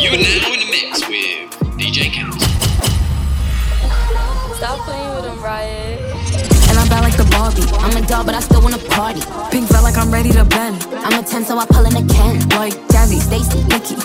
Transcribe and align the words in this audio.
You 0.00 0.08
are 0.08 0.16
now 0.16 0.52
in 0.54 0.60
the 0.60 0.70
mix 0.70 1.06
with 1.06 1.50
DJ 1.76 2.10
Katt. 2.10 2.32
Stop 4.56 4.80
playing 4.86 5.14
with 5.14 5.26
him, 5.26 5.42
Riot. 5.42 6.00
And 6.70 6.78
I'm 6.78 6.88
bad 6.88 7.02
like 7.02 7.18
the 7.18 7.28
Barbie. 7.30 7.68
I'm 7.84 8.02
a 8.02 8.06
doll, 8.06 8.24
but 8.24 8.34
I 8.34 8.40
still 8.40 8.62
wanna 8.62 8.78
party. 8.78 9.20
Pink 9.50 9.68
felt 9.68 9.84
like 9.84 9.98
I'm 9.98 10.10
ready 10.10 10.30
to 10.32 10.46
bend. 10.46 10.82
I'm 11.04 11.22
a 11.22 11.22
10, 11.22 11.44
so 11.44 11.58
I 11.58 11.66
pull 11.66 11.84
in 11.84 11.92
a 11.92 12.14
Ken. 12.14 12.40
Like 12.56 12.72
Jazzy, 12.88 13.20
Stacy, 13.20 13.62
Nikki. 13.68 13.96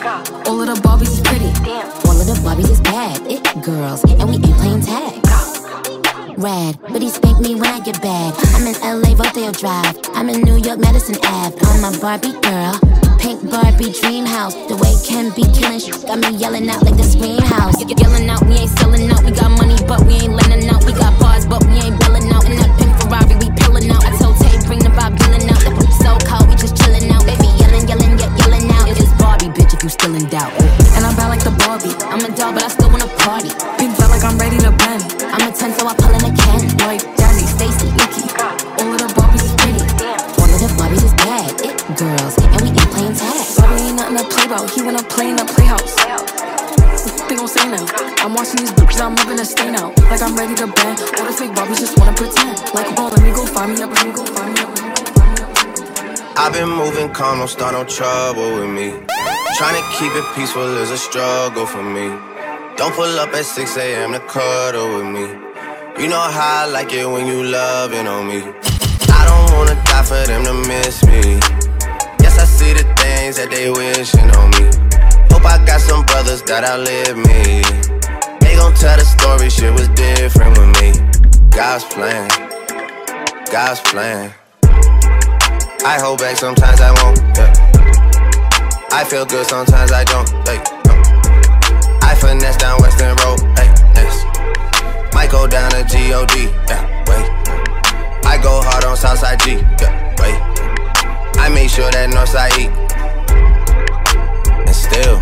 All 0.50 0.60
of 0.60 0.68
the 0.68 0.76
Barbies 0.84 1.14
is 1.16 1.22
pretty. 1.22 1.48
All 2.04 2.20
of 2.20 2.28
the 2.28 2.36
Barbies 2.44 2.70
is 2.70 2.82
bad. 2.82 3.22
It 3.32 3.44
girls, 3.64 4.04
and 4.04 4.30
we 4.30 4.36
ain't 4.36 4.58
playing 4.58 4.82
tag. 4.82 5.25
Rad, 6.38 6.78
but 6.82 7.02
he 7.02 7.10
spank 7.10 7.40
me 7.40 7.56
when 7.56 7.70
I 7.70 7.80
get 7.80 8.02
bad. 8.02 8.34
I'm 8.56 8.68
in 8.68 8.76
LA, 8.84 9.16
Rodeo 9.16 9.52
Drive. 9.52 9.96
I'm 10.14 10.30
in 10.30 10.42
New 10.42 10.58
York, 10.58 10.80
Madison 10.80 11.16
Ave. 11.24 11.56
I'm 11.62 11.84
a 11.88 11.98
Barbie 12.00 12.34
girl. 12.44 12.76
Pink 13.20 13.40
Barbie 13.50 13.92
dream 13.92 14.26
house. 14.26 14.54
The 14.68 14.76
way 14.76 14.92
Ken 15.08 15.32
be 15.32 15.48
killing 15.56 15.80
shit 15.80 15.96
got 16.06 16.20
me 16.20 16.36
yelling 16.36 16.70
out 16.70 16.84
like 16.84 16.98
the 16.98 17.04
scream 17.04 17.40
house. 17.40 17.80
Y- 17.80 17.94
Yelling 17.98 18.30
out, 18.30 18.44
we 18.46 18.56
ain't 18.56 18.70
selling 18.78 19.10
out. 19.12 19.24
We 19.24 19.32
got 19.32 19.52
money, 19.56 19.78
but 19.88 20.04
we 20.06 20.16
ain't 20.28 20.36
lending 20.36 20.68
out. 20.70 20.84
We 20.84 20.92
got 20.94 21.16
bars, 21.20 21.46
but 21.46 21.64
we 21.66 21.80
ain't 21.80 21.98
billing 22.04 22.28
out. 22.32 22.44
In 22.46 22.58
that 22.60 22.72
pink 22.78 22.92
Ferrari, 23.00 23.36
we 23.40 23.48
pillin' 23.56 23.90
out. 23.90 24.04
I 24.04 24.12
told 24.20 24.36
Tay, 24.38 24.60
bring 24.68 24.80
the 24.84 24.92
Bob 24.92 25.16
Dylan 25.16 25.48
out. 25.48 25.62
The 25.64 25.72
so 26.04 26.20
cold, 26.28 26.50
we 26.52 26.56
just 26.60 26.76
chillin' 26.76 27.08
out. 27.16 27.24
Baby, 27.24 27.48
yelling, 27.58 27.88
yelling, 27.88 28.20
yet 28.20 28.32
yelling 28.44 28.68
out. 28.76 28.92
It's 28.92 29.08
Barbie, 29.16 29.50
bitch, 29.56 29.72
if 29.74 29.82
you 29.84 29.90
still 29.90 30.14
in 30.14 30.28
doubt. 30.28 30.52
And 31.00 31.06
I'm 31.08 31.16
bad 31.16 31.30
like 31.32 31.44
the 31.48 31.56
Barbie. 31.64 31.96
I'm 32.12 32.20
a 32.20 32.30
doll, 32.36 32.52
but 32.52 32.64
I 32.64 32.70
still 32.70 32.92
wanna 32.92 33.08
party. 33.24 33.50
I'm 50.26 50.36
ready 50.36 50.56
to 50.56 50.66
bend. 50.66 51.00
All 51.20 51.26
the 51.26 51.34
fake 51.38 51.52
Barbies 51.52 51.78
just 51.82 52.00
wanna 52.00 52.14
pretend. 52.14 52.58
Like, 52.74 52.88
find 52.96 53.12
let 53.14 53.22
me 53.22 53.30
go 53.30 53.46
find 53.46 53.72
me 53.76 53.84
up. 53.84 53.92
let 53.94 54.08
me 54.08 54.12
go 54.12 54.26
find 54.26 54.54
me 54.56 54.60
up. 54.60 56.36
I've 56.36 56.52
been 56.52 56.68
moving 56.68 57.14
calm, 57.14 57.38
don't 57.38 57.48
start 57.48 57.74
no 57.74 57.84
trouble 57.84 58.56
with 58.58 58.72
me. 58.72 58.90
Trying 59.56 59.78
to 59.78 59.86
keep 60.00 60.12
it 60.16 60.26
peaceful 60.34 60.66
is 60.78 60.90
a 60.90 60.98
struggle 60.98 61.68
for 61.68 61.84
me. 61.84 62.08
Don't 62.76 62.92
pull 62.96 63.20
up 63.20 63.36
at 63.36 63.46
6 63.46 63.78
a.m. 63.78 64.14
to 64.14 64.20
cuddle 64.22 64.98
with 64.98 65.06
me. 65.06 65.26
You 66.02 66.10
know 66.10 66.20
how 66.20 66.64
I 66.64 66.72
like 66.72 66.92
it 66.92 67.06
when 67.06 67.28
you 67.28 67.44
loving 67.44 68.08
on 68.08 68.28
me. 68.28 68.42
I 68.42 69.22
don't 69.30 69.56
wanna 69.56 69.76
die 69.86 70.02
for 70.02 70.26
them 70.26 70.44
to 70.46 70.54
miss 70.68 71.06
me. 71.06 71.38
Yes, 72.26 72.40
I 72.40 72.46
see 72.46 72.74
the 72.74 72.84
things 72.98 73.38
that 73.38 73.52
they 73.52 73.70
wishing 73.70 74.32
on 74.42 74.50
me. 74.58 74.66
Hope 75.30 75.46
I 75.46 75.64
got 75.68 75.82
some 75.82 76.04
brothers 76.04 76.42
that 76.50 76.64
outlive 76.64 77.16
me. 77.16 77.95
Gon' 78.66 78.74
tell 78.74 78.98
the 78.98 79.06
story, 79.06 79.48
shit 79.48 79.72
was 79.72 79.88
different 79.90 80.58
with 80.58 80.74
me. 80.82 80.90
God's 81.52 81.84
plan, 81.86 82.28
God's 83.52 83.80
plan. 83.82 84.34
I 85.86 86.00
hold 86.02 86.18
back, 86.18 86.36
sometimes 86.36 86.82
I 86.82 86.90
won't. 86.98 87.22
Yeah. 87.38 87.54
I 88.90 89.04
feel 89.04 89.24
good, 89.24 89.46
sometimes 89.46 89.92
I 89.92 90.04
don't. 90.06 90.28
Hey, 90.50 90.58
no. 90.82 90.98
I 92.02 92.16
finesse 92.16 92.58
down 92.58 92.82
Weston 92.82 93.16
Road. 93.22 93.40
Hey, 93.54 93.70
next. 93.94 94.26
Might 95.14 95.30
go 95.30 95.46
down 95.46 95.70
to 95.70 95.84
God. 95.86 96.32
Yeah, 96.68 96.82
wait. 97.06 97.30
I 98.26 98.40
go 98.42 98.64
hard 98.64 98.84
on 98.84 98.98
Southside 98.98 99.42
G. 99.42 99.62
Yeah, 99.78 99.94
wait. 100.18 100.42
I 101.38 101.50
make 101.54 101.70
sure 101.70 101.92
that 101.92 102.10
Northside 102.10 102.58
E. 102.58 102.66
And 104.66 104.76
still, 104.76 105.22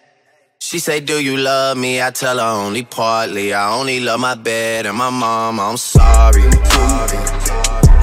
She 0.71 0.79
say, 0.79 1.01
Do 1.01 1.21
you 1.21 1.35
love 1.35 1.75
me? 1.77 2.01
I 2.01 2.11
tell 2.11 2.37
her 2.39 2.45
only 2.65 2.83
partly. 2.83 3.53
I 3.53 3.77
only 3.77 3.99
love 3.99 4.21
my 4.21 4.35
bed 4.35 4.85
and 4.85 4.97
my 4.97 5.09
mom. 5.09 5.59
I'm 5.59 5.75
sorry. 5.75 6.43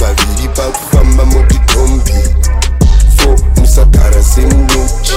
vaviri 0.00 0.48
pakufamba 0.54 1.24
motitombi 1.24 2.12
fo 3.16 3.36
musagara 3.56 4.22
semunochi 4.22 5.12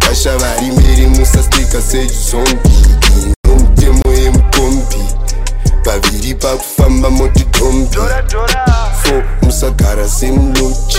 vasha 0.00 0.36
vari 0.38 0.70
mberi 0.70 1.06
musastika 1.06 1.82
sezombi 1.82 2.70
nomutemo 3.44 4.12
yemukombi 4.12 4.96
vaviri 5.84 6.34
pakufamba 6.34 7.10
motitombi 7.10 7.96
fo 9.02 9.22
musagara 9.42 10.08
semunochi 10.08 10.98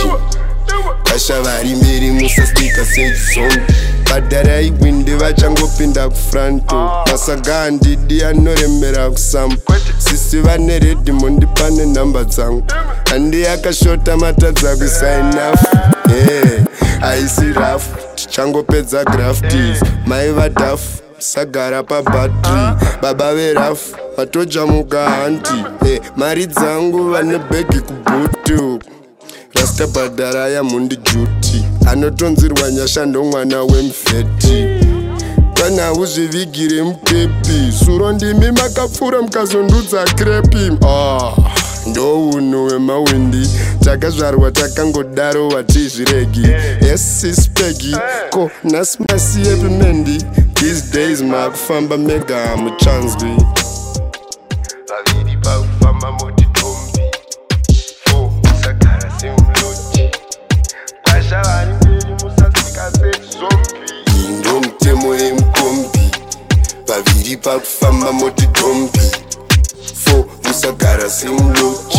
vasha 1.11 1.41
vari 1.41 1.75
mberi 1.75 2.11
musastika 2.11 2.85
sezombi 2.85 3.61
badharai 4.09 4.73
winde 4.81 5.15
vachangopinda 5.15 6.09
kufranto 6.09 6.91
masaga 7.11 7.53
handidi 7.55 8.23
anoremera 8.23 9.09
kusambo 9.09 9.61
sisi 9.97 10.39
vane 10.39 10.79
redhimondi 10.79 11.45
pane 11.45 11.85
nhamba 11.85 12.23
dzangu. 12.23 12.63
Handi 13.09 13.41
yakashota 13.41 14.17
matadza 14.17 14.75
kusainafu 14.75 15.77
e 16.09 16.63
haisi 16.99 17.53
rafu 17.53 17.89
tichangopedza 18.15 19.03
graftis 19.03 19.83
mai 20.05 20.31
vadhafu 20.31 21.01
sagara 21.17 21.83
pabhatri 21.83 22.87
baba 23.01 23.33
verafu 23.35 23.95
vatojamuka 24.17 25.09
hanti 25.09 25.53
e 25.87 26.01
mari 26.15 26.45
dzangu 26.45 27.09
vane 27.11 27.37
bhegi 27.37 27.79
kubhutu 27.79 28.79
rasta 29.55 29.87
bhadhara 29.87 30.47
yamundi 30.49 30.95
juti 30.97 31.63
anotonzirwa 31.87 32.71
nyasha 32.71 33.05
ndomwana 33.05 33.63
wemufeti 33.63 34.65
kana 35.53 35.93
uzvivigire 35.93 36.83
mukepi 36.83 37.73
suro 37.85 38.11
ndimi 38.11 38.51
makapfuura 38.51 39.21
mukazondudza 39.21 40.03
krepi 40.03 40.71
ah, 40.87 41.31
ndounhu 41.87 42.65
wemawindi 42.65 43.49
takazvarwa 43.85 44.51
takangodaro 44.51 45.47
watizviregi. 45.47 46.47
Yesispegi 46.87 47.95
ko 48.29 48.51
nhasi 48.63 48.97
masiye 49.11 49.55
pimendi 49.55 50.25
these 50.53 50.83
days 50.93 51.21
makufamba 51.21 51.97
mega 51.97 52.57
muchanzwi 52.57 53.29
ipa 67.31 67.59
kufamba 67.59 68.11
motidombi 68.11 68.99
fo 70.05 70.25
musagara 70.43 71.09
semuloki 71.09 71.97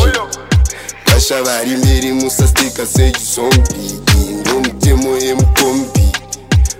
vasha 1.06 1.42
vari 1.42 1.76
mberi 1.76 2.12
musastika 2.12 2.86
sejizombi 2.86 3.74
iyi 4.16 4.32
ndo 4.32 4.60
mitemo 4.60 5.16
yemukombi 5.16 6.12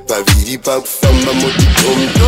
vaviri 0.09 0.59
pakufamba 0.59 1.33
motidombi 1.33 2.21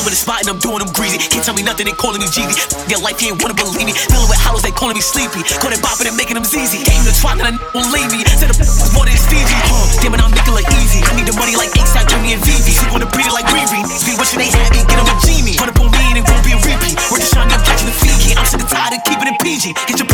I'm 0.00 0.08
in 0.08 0.16
the 0.16 0.24
spot 0.24 0.40
and 0.40 0.48
I'm 0.48 0.56
doing 0.64 0.80
them 0.80 0.88
greasy. 0.96 1.20
Can't 1.20 1.44
tell 1.44 1.52
me 1.52 1.60
nothing, 1.60 1.84
they 1.84 1.92
calling 1.92 2.24
me 2.24 2.28
Jeezy. 2.32 2.56
Their 2.88 3.04
life, 3.04 3.20
you 3.20 3.36
ain't 3.36 3.44
wanna 3.44 3.52
believe 3.52 3.84
me. 3.84 3.92
Filling 3.92 4.32
with 4.32 4.40
hollows, 4.40 4.64
they 4.64 4.72
calling 4.72 4.96
me 4.96 5.04
sleepy. 5.04 5.44
Calling 5.60 5.76
bopping 5.84 6.08
and 6.08 6.16
making 6.16 6.40
them 6.40 6.46
ZZ. 6.48 6.80
Game 6.88 7.04
the 7.04 7.12
trot 7.12 7.36
that 7.36 7.52
I 7.52 7.60
won't 7.76 7.92
leave 7.92 8.08
me. 8.08 8.24
Said 8.32 8.48
the 8.48 8.56
was 8.56 8.96
more 8.96 9.04
than 9.04 9.12
Fiji. 9.28 9.52
Huh, 9.68 10.00
damn 10.00 10.16
it, 10.16 10.24
I'm 10.24 10.32
making 10.32 10.56
Nicola 10.56 10.64
Easy. 10.80 11.04
I 11.04 11.12
need 11.20 11.28
the 11.28 11.36
money 11.36 11.52
like 11.52 11.70
ASAP, 11.76 12.08
Jimmy 12.08 12.32
and 12.32 12.40
VV. 12.40 12.66
She 12.72 12.86
wanna 12.88 13.12
breed 13.12 13.28
it 13.28 13.34
like 13.36 13.44
Green 13.52 13.68
Green. 13.68 13.84
Be 13.86 14.16
wishing 14.16 14.40
they 14.40 14.48
had 14.48 14.72
me, 14.72 14.82
get 14.88 14.96
them 14.98 15.06
a 15.06 15.14
genie. 15.20 15.60
Run 15.60 15.70
up 15.70 15.78
on 15.78 15.92
me 15.92 16.04
and 16.10 16.18
it 16.18 16.24
won't 16.26 16.44
be 16.48 16.52
a 16.56 16.60
repeat. 16.64 16.96
We're 17.12 17.22
just 17.22 17.36
trying 17.36 17.52
to 17.52 17.60
catch 17.62 17.84
the 17.84 17.94
Fiji. 17.94 18.34
I'm 18.34 18.48
sick 18.48 18.64
and 18.64 18.72
tired 18.72 18.96
of 18.96 19.04
keeping 19.06 19.28
it 19.30 19.38
PG. 19.38 19.76
Get 19.86 20.00
your 20.02 20.09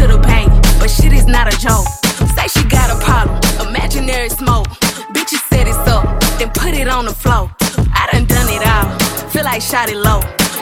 to 0.00 0.06
the 0.06 0.18
bank, 0.18 0.48
but 0.78 0.88
shit 0.88 1.12
is 1.12 1.26
not 1.26 1.52
a 1.52 1.56
joke. 1.58 1.86
Say 2.34 2.46
she 2.48 2.64
got 2.68 2.88
a 2.90 2.98
problem, 3.04 3.36
imaginary 3.68 4.30
smoke. 4.30 4.66
Bitches 5.12 5.42
set 5.50 5.66
it 5.68 5.76
up, 5.88 6.04
then 6.38 6.50
put 6.50 6.72
it 6.74 6.88
on 6.88 7.04
the 7.04 7.14
floor. 7.14 7.50
I 7.92 8.08
done 8.12 8.24
done 8.24 8.48
it 8.48 8.64
all, 8.72 8.86
feel 9.28 9.44
like 9.44 9.60
shot 9.60 9.90
it 9.90 9.96
low. 9.96 10.20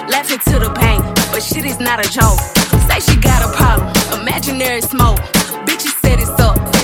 Laughing 0.08 0.40
to 0.50 0.58
the 0.58 0.70
bank, 0.74 1.04
but 1.30 1.42
shit 1.42 1.64
is 1.64 1.78
not 1.78 2.04
a 2.04 2.08
joke. 2.10 2.40
Say 2.88 2.98
she 3.00 3.16
got 3.20 3.40
a 3.48 3.50
problem, 3.56 3.88
imaginary 4.20 4.80
smoke. 4.80 5.18
Bitches 5.66 5.94
set 6.02 6.18
it 6.18 6.40
up 6.40 6.77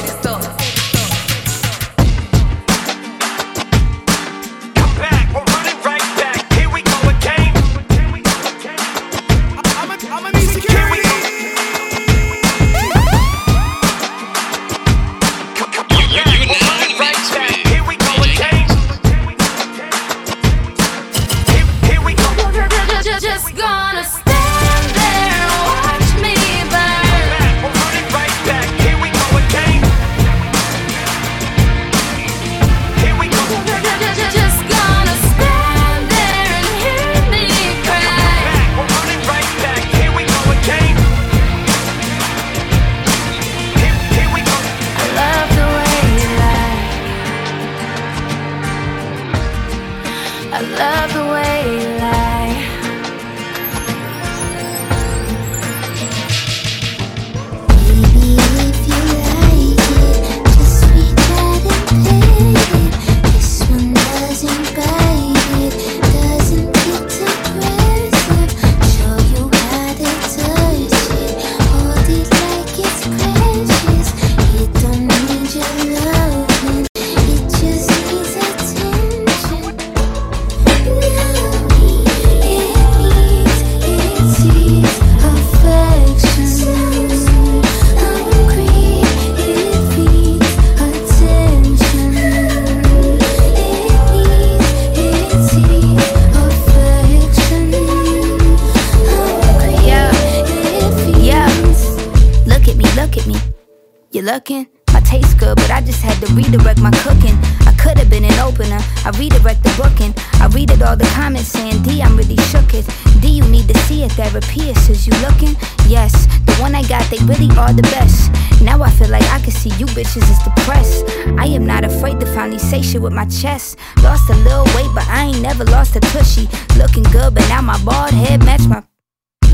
Now 118.64 118.83
I 118.83 118.90
feel 118.90 119.11
like 119.11 119.25
I 119.25 119.40
can 119.40 119.52
see 119.52 119.71
you 119.78 119.87
bitches 119.87 120.28
is 120.30 120.38
depressed. 120.42 121.04
I 121.38 121.47
am 121.47 121.66
not 121.66 121.85
afraid 121.85 122.18
to 122.21 122.26
finally 122.35 122.59
say 122.59 122.80
shit 122.80 123.02
with 123.02 123.12
my 123.12 123.26
chest. 123.26 123.78
Lost 124.02 124.30
a 124.30 124.35
little 124.37 124.64
weight, 124.75 124.90
but 124.94 125.06
I 125.09 125.26
ain't 125.26 125.42
never 125.42 125.64
lost 125.64 125.97
a 125.97 126.00
tushy. 126.00 126.49
Looking 126.78 127.04
good, 127.04 127.35
but 127.35 127.47
now 127.49 127.61
my 127.61 127.78
bald 127.85 128.12
head 128.12 128.42
match 128.44 128.66
my 128.66 128.83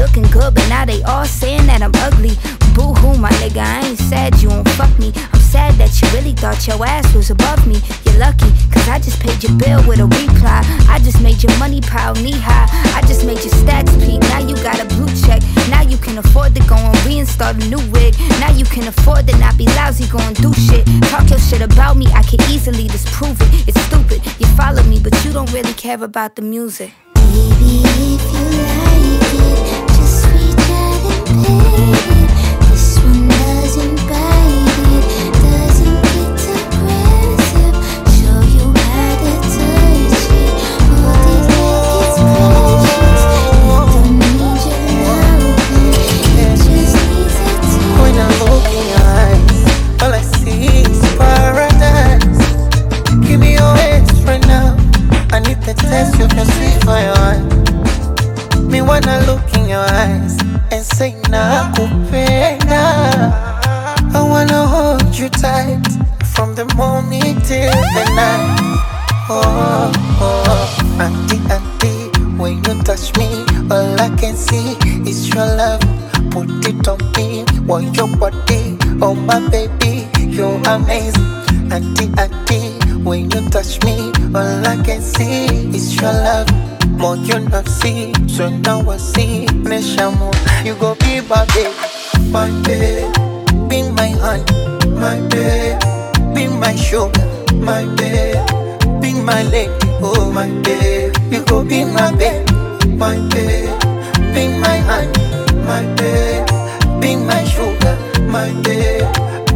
Looking 0.00 0.24
good, 0.32 0.54
but 0.54 0.66
now 0.70 0.86
they 0.86 1.02
all 1.02 1.26
saying 1.26 1.66
that 1.66 1.82
I'm 1.82 1.92
ugly. 1.96 2.32
Boo 2.72 2.96
hoo, 3.04 3.20
my 3.20 3.28
nigga, 3.36 3.60
I 3.60 3.84
ain't 3.84 3.98
sad 3.98 4.40
you 4.40 4.48
won't 4.48 4.66
fuck 4.70 4.88
me. 4.98 5.12
I'm 5.30 5.40
sad 5.40 5.74
that 5.74 5.92
you 6.00 6.08
really 6.16 6.32
thought 6.32 6.66
your 6.66 6.80
ass 6.86 7.12
was 7.14 7.28
above 7.28 7.66
me. 7.66 7.76
You're 8.08 8.16
lucky, 8.16 8.48
cause 8.72 8.88
I 8.88 8.96
just 8.98 9.20
paid 9.20 9.44
your 9.44 9.52
bill 9.60 9.84
with 9.86 10.00
a 10.00 10.08
reply. 10.08 10.64
I 10.88 11.00
just 11.04 11.20
made 11.20 11.42
your 11.42 11.52
money 11.58 11.82
pile 11.82 12.14
knee 12.14 12.32
high. 12.32 12.64
I 12.96 13.04
just 13.04 13.26
made 13.26 13.44
your 13.44 13.52
stats 13.60 13.92
peak. 14.00 14.24
Now 14.32 14.40
you 14.40 14.56
got 14.64 14.80
a 14.80 14.88
blue 14.88 15.12
check. 15.20 15.44
Now 15.68 15.82
you 15.82 15.98
can 15.98 16.16
afford 16.16 16.54
to 16.54 16.64
go 16.64 16.76
and 16.80 16.96
reinstall 17.04 17.52
a 17.52 17.68
new 17.68 17.84
wig. 17.92 18.16
Now 18.40 18.52
you 18.56 18.64
can 18.64 18.88
afford 18.88 19.28
to 19.28 19.36
not 19.36 19.58
be 19.58 19.66
lousy, 19.76 20.08
go 20.08 20.18
and 20.20 20.34
do 20.40 20.50
shit. 20.54 20.88
Talk 21.12 21.28
your 21.28 21.38
shit 21.38 21.60
about 21.60 21.98
me, 21.98 22.06
I 22.16 22.22
can 22.22 22.40
easily 22.48 22.88
disprove 22.88 23.36
it. 23.36 23.68
It's 23.68 23.80
stupid. 23.84 24.24
You 24.40 24.48
follow 24.56 24.82
me, 24.84 24.98
but 24.98 25.12
you 25.26 25.32
don't 25.34 25.52
really 25.52 25.74
care 25.74 26.02
about 26.02 26.36
the 26.36 26.42
music. 26.42 26.94
Baby, 27.12 27.84
if 27.84 28.24
you 28.32 28.64
like 28.64 28.79
you 31.80 31.96
to 31.96 32.18
I 48.28 48.98
eyes, 48.98 50.22
see 50.22 50.82
need 55.40 55.60
the 55.62 55.74
taste 55.74 56.20
of 56.20 56.32
your 56.34 56.46
sweet 56.46 56.78
for 56.84 56.98
your 56.98 57.16
heart. 57.16 58.62
Me 58.70 58.82
wanna 58.82 59.20
look 59.26 59.42
in 59.56 59.68
your 59.68 59.78
eyes 59.80 60.49
and 60.72 60.84
say 60.84 61.12
nakupenda. 61.28 62.82
I 64.14 64.22
wanna 64.22 64.66
hold 64.66 65.16
you 65.16 65.28
tight 65.28 65.82
from 66.34 66.54
the 66.54 66.64
morning 66.76 67.40
till 67.42 67.70
the 67.70 68.04
night. 68.14 68.56
Oh, 69.32 69.92
oh, 70.20 70.98
auntie, 71.00 71.38
auntie, 71.52 72.10
when 72.36 72.56
you 72.64 72.82
touch 72.82 73.16
me, 73.16 73.44
all 73.70 74.00
I 74.00 74.08
can 74.18 74.34
see 74.36 74.76
is 75.08 75.28
your 75.28 75.46
love. 75.46 75.80
Put 76.30 76.48
it 76.66 76.86
on 76.88 76.98
me, 77.16 77.44
want 77.66 77.96
your 77.96 78.08
body, 78.16 78.76
oh 79.02 79.14
my 79.14 79.40
baby, 79.50 80.08
you're 80.18 80.60
amazing. 80.66 81.26
Auntie, 81.72 82.10
auntie, 82.18 82.74
when 83.04 83.30
you 83.30 83.48
touch 83.50 83.82
me, 83.84 84.12
all 84.34 84.66
I 84.66 84.76
can 84.84 85.00
see 85.00 85.46
is 85.74 85.94
your 86.00 86.12
love. 86.12 86.48
More 86.90 87.16
you 87.16 87.38
not 87.40 87.66
see, 87.68 88.12
so 88.28 88.48
now 88.48 88.88
I 88.90 88.96
see. 88.98 89.46
Neshamo, 89.46 90.30
you 90.64 90.74
go 90.74 90.94
be 90.96 91.20
my 91.22 91.46
babe, 91.54 91.74
my 92.30 92.50
babe, 92.62 93.10
be 93.68 93.82
my 93.90 94.08
honey, 94.20 94.44
my 95.00 95.18
babe, 95.28 95.78
be 96.34 96.46
my 96.48 96.74
sugar, 96.76 97.24
my 97.54 97.84
babe, 97.96 98.44
be 99.00 99.14
my 99.14 99.42
lady, 99.44 99.72
oh 100.02 100.30
my 100.30 100.48
babe. 100.62 101.14
You 101.32 101.42
go 101.44 101.64
be 101.64 101.84
my 101.84 102.12
babe, 102.16 102.48
my 102.98 103.16
babe, 103.30 103.70
be 104.34 104.48
my 104.60 104.76
honey, 104.88 105.24
my 105.64 105.82
babe, 105.96 107.00
be 107.00 107.16
my 107.16 107.44
sugar, 107.44 107.96
my 108.28 108.52
babe. 108.62 109.08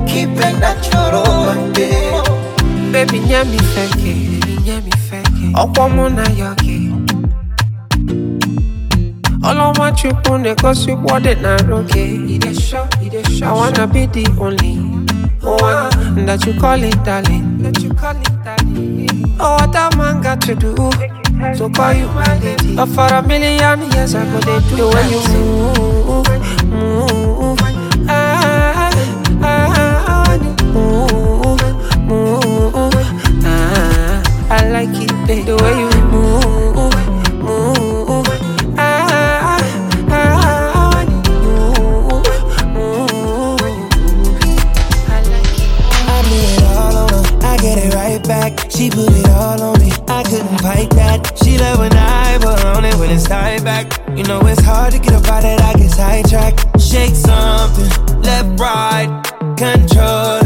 Keep 0.08 0.30
it 0.30 0.58
natural, 0.60 1.24
my 1.24 1.72
babe. 1.74 2.13
Baby, 2.94 3.18
feke, 3.74 4.14
nyami 4.66 4.90
feke. 5.08 5.46
Ọkwọ 5.62 5.84
mụ 5.94 6.04
na 6.16 6.24
ya 6.40 6.50
gị. 6.62 6.76
Ọlọ́mọ 9.48 9.86
chukwu 9.98 10.32
na-egosi 10.42 10.90
ụkwọdị 10.94 11.32
na 11.42 11.52
oge. 11.76 12.04
I 13.42 13.52
wanna 13.58 13.86
be 13.92 14.06
the 14.06 14.24
only 14.40 14.72
one 15.42 16.26
that 16.26 16.46
you 16.46 16.52
call 16.60 16.82
it 16.82 16.96
darling. 17.04 17.46
Oh, 19.40 19.56
what 19.56 19.74
a 19.74 19.96
man 19.96 20.22
got 20.22 20.40
to 20.42 20.54
do 20.54 20.74
to 21.58 21.68
call 21.76 21.92
you 21.92 22.08
my 22.14 22.38
lady. 22.44 22.76
Oh, 22.78 22.86
for 22.86 23.06
a 23.18 23.20
million 23.22 23.80
years 23.92 24.14
I 24.14 24.24
go 24.30 24.38
they 24.46 24.60
do 24.76 24.88
way 24.94 25.06
you 25.10 25.20
move, 25.32 26.28
move. 26.70 27.13
Like 34.74 34.88
it, 34.90 35.12
babe, 35.28 35.46
the 35.46 35.54
way 35.62 35.78
you 35.78 35.88
move, 36.10 36.74
move. 37.38 38.26
Ah, 38.76 39.60
ah, 40.10 40.18
ah, 40.18 41.04
move, 41.30 42.26
move. 42.74 43.60
I 46.10 46.22
put 46.26 46.42
it 46.50 46.62
all 46.74 46.96
on 46.96 47.08
her, 47.14 47.22
I 47.46 47.56
get 47.58 47.78
it 47.78 47.94
right 47.94 48.20
back. 48.26 48.68
She 48.68 48.90
put 48.90 49.12
it 49.12 49.28
all 49.28 49.62
on 49.62 49.78
me, 49.78 49.92
I 50.08 50.24
couldn't 50.24 50.58
fight 50.58 50.90
that. 50.98 51.38
She 51.44 51.56
love 51.56 51.78
when 51.78 51.92
I 51.96 52.38
put 52.38 52.64
on 52.64 52.84
it 52.84 52.96
when 52.96 53.12
it's 53.12 53.28
tied 53.28 53.62
back. 53.62 53.86
You 54.16 54.24
know 54.24 54.40
it's 54.40 54.60
hard 54.60 54.92
to 54.94 54.98
get 54.98 55.14
about 55.14 55.44
it, 55.44 55.60
I 55.60 55.74
get 55.74 55.92
sidetracked. 55.92 56.80
Shake 56.80 57.14
something, 57.14 57.90
left, 58.22 58.58
right, 58.58 59.22
control 59.56 60.43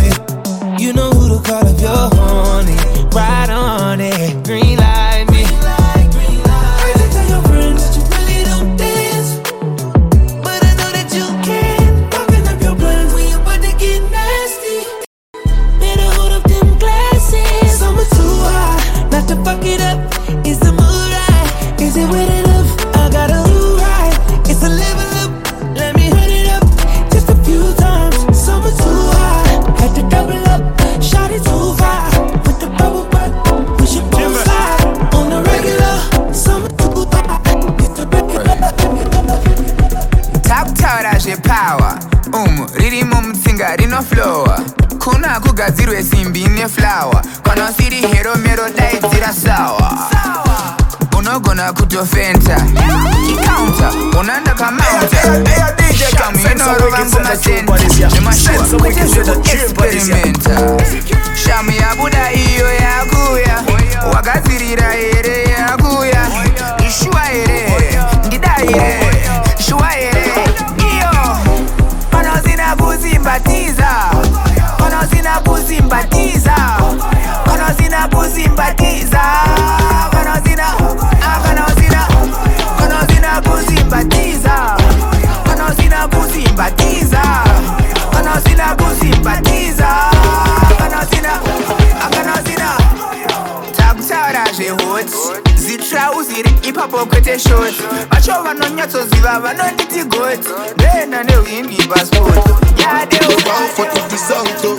no 101.06 101.22
no 101.22 101.44
give 101.44 101.66
me 101.66 101.76
passport. 101.88 102.36
Yeah, 102.78 103.04
they 103.06 103.18
Go 103.18 103.34
out 103.50 103.70
for 103.76 103.86
the 103.88 104.00
result, 104.12 104.64
oh. 104.64 104.76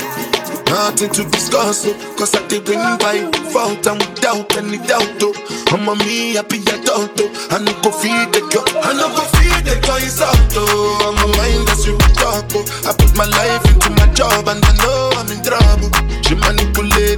Nothing 0.70 1.10
to 1.10 1.24
discuss, 1.30 1.86
oh. 1.88 1.94
Cause 2.18 2.36
I 2.36 2.48
did 2.48 2.68
win 2.68 2.80
by 3.00 3.26
fault 3.52 3.86
and 3.88 4.00
without 4.00 4.56
any 4.58 4.78
doubt, 4.78 5.18
oh. 5.22 5.34
I'm 5.74 5.88
a 5.90 5.96
me 6.06 6.36
happy 6.36 6.62
adult, 6.62 7.18
oh. 7.20 7.48
I 7.52 7.60
no 7.60 7.74
go 7.82 7.92
feed 7.92 8.30
the 8.34 8.42
girl, 8.54 8.66
I 8.86 8.94
no 8.94 9.10
go 9.10 9.24
feed 9.38 9.66
the 9.66 9.76
girl, 9.82 9.98
it's 9.98 10.22
out, 10.22 10.38
oh. 10.56 11.10
I'm 11.10 11.18
a 11.18 11.28
mind 11.38 11.68
that's 11.68 11.86
you 11.86 11.98
talk, 12.18 12.46
oh. 12.54 12.90
I 12.90 12.94
put 12.94 13.12
my 13.18 13.26
life 13.26 13.66
into 13.66 13.90
my 13.98 14.08
job 14.14 14.48
and 14.48 14.62
I 14.64 14.74
know 14.78 15.10
I'm 15.18 15.30
in 15.34 15.42
trouble. 15.44 15.90
She 16.30 16.36
manipulate 16.36 17.18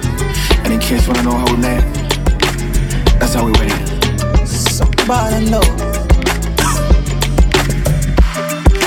Any 0.91 0.99
kids 0.99 1.07
wanna 1.07 1.23
know 1.23 1.37
how 1.37 1.45
we 1.45 1.61
met? 1.61 1.83
That's 3.17 3.33
how 3.33 3.45
we 3.45 3.53
went. 3.53 3.71
Somebody 4.45 5.49
know. 5.49 5.61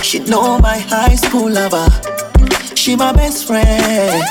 She 0.02 0.18
know 0.18 0.58
my 0.58 0.76
high 0.80 1.14
school 1.14 1.50
lover. 1.50 1.88
She 2.74 2.94
my 2.94 3.14
best 3.14 3.46
friend. 3.46 4.22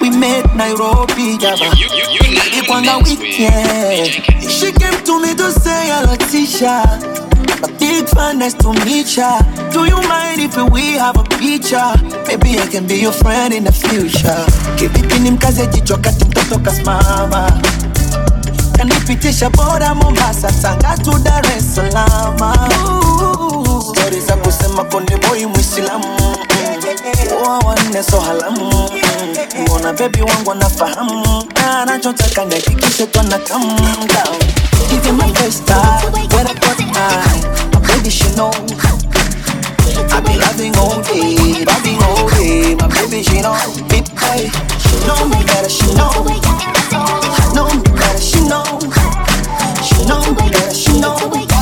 We 0.00 0.10
met 0.10 0.54
Nairobi, 0.54 1.36
Java. 1.38 1.68
It 1.74 2.70
on 2.70 2.84
the 2.84 3.02
weekend. 3.02 4.08
She 4.48 4.70
came 4.70 5.02
to 5.02 5.20
me 5.20 5.34
to 5.34 5.50
say 5.50 5.88
hello, 5.88 6.14
Tisha. 6.30 7.27
A 7.62 7.68
big 7.78 8.08
fan, 8.08 8.38
nice 8.38 8.54
to 8.54 8.72
meet 8.84 9.16
ya. 9.16 9.40
Do 9.72 9.84
you 9.84 9.96
mind 10.08 10.40
if 10.40 10.56
we 10.72 10.92
have 10.98 11.16
a 11.18 11.24
picture? 11.24 11.92
Maybe 12.26 12.58
I 12.58 12.66
can 12.70 12.86
be 12.86 12.96
your 12.96 13.12
friend 13.12 13.52
in 13.54 13.64
the 13.64 13.72
future. 13.72 14.44
Kipipini 14.76 15.30
mkaze 15.30 15.66
jicho 15.66 15.96
kati 15.96 16.24
mtoto 16.24 16.58
kasimama 16.58 17.50
kanipitisha 18.76 19.50
boda 19.50 19.94
Mombasa, 19.94 20.52
Tanga 20.62 20.96
tu 21.04 21.18
Dar 21.18 21.42
es 21.56 21.74
Salaam. 21.74 22.36
Ooh, 24.08 24.10
Stori 24.10 24.20
za 24.20 24.36
kusema 24.36 24.84
konde 24.84 25.16
boy 25.16 25.46
Muislamu. 25.46 26.04
Oa 27.44 27.58
wanne 27.58 28.02
so 28.02 28.20
halamu. 28.20 28.90
Bebi 29.98 30.22
wangu 30.22 30.52
anafahamu? 30.52 31.44
Na 31.54 31.82
anachotaka 31.82 32.44
nihakikishe 32.44 33.06
twanakamda 33.06 34.24
Give 34.90 35.06
you 35.08 35.12
my 35.14 35.32
first 35.34 35.66
time, 35.66 36.12
when 36.12 36.46
I 36.46 36.54
got 36.54 36.78
mine 36.78 37.42
My 37.74 37.80
baby 37.86 38.10
she 38.10 38.28
know. 38.36 38.50
I 40.10 40.20
be 40.20 40.38
loving 40.38 40.76
all 40.76 41.02
loving 41.66 42.02
all 42.02 42.28
My 42.80 42.88
baby 42.94 43.22
she 43.22 43.40
know, 43.42 43.56
She 44.78 44.96
know 45.06 45.68
she 45.68 45.94
know. 45.94 46.12
Know 47.54 47.68
me 47.74 47.82
better, 47.82 48.20
she 48.20 48.40
know. 48.48 48.64
She 49.82 50.04
know 50.06 50.20
me 50.32 50.50
better, 50.50 50.74
she 50.74 51.00
know 51.00 51.57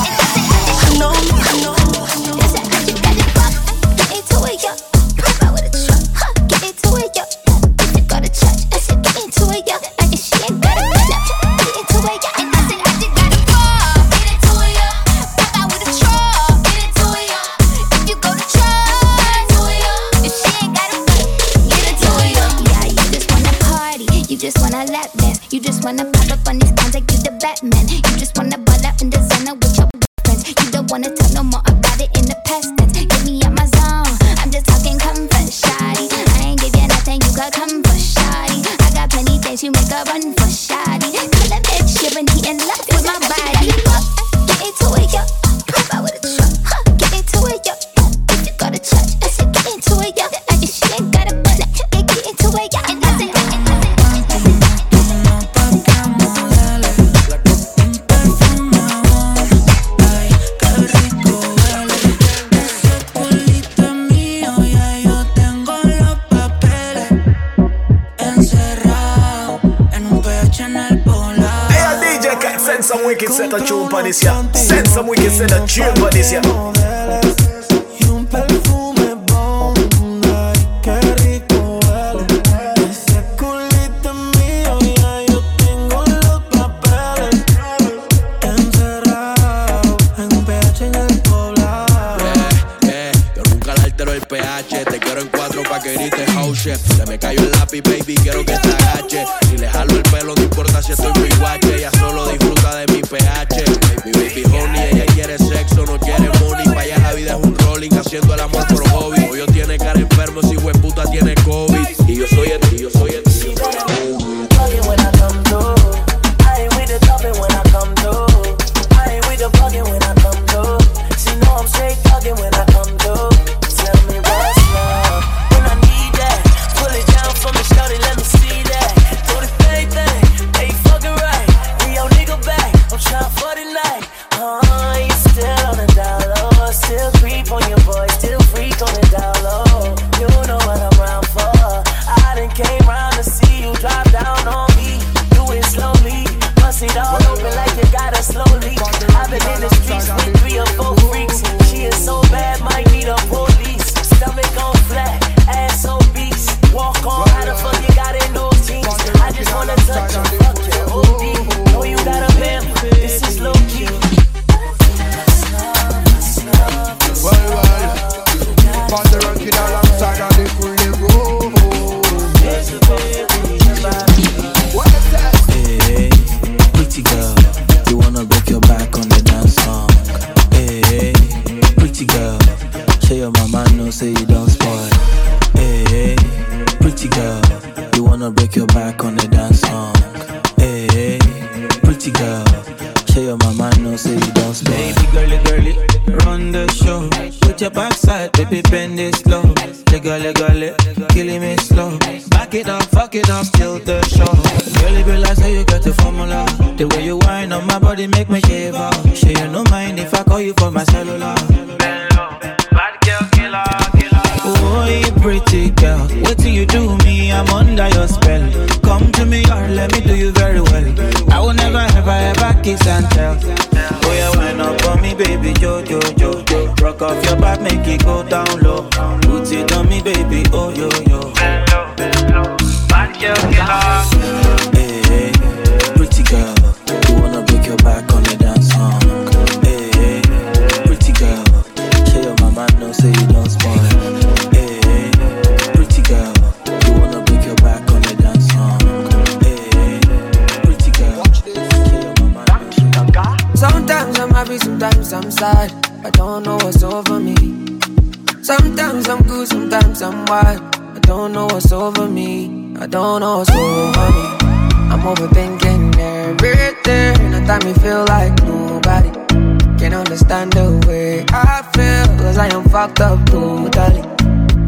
totally. 273.46 274.02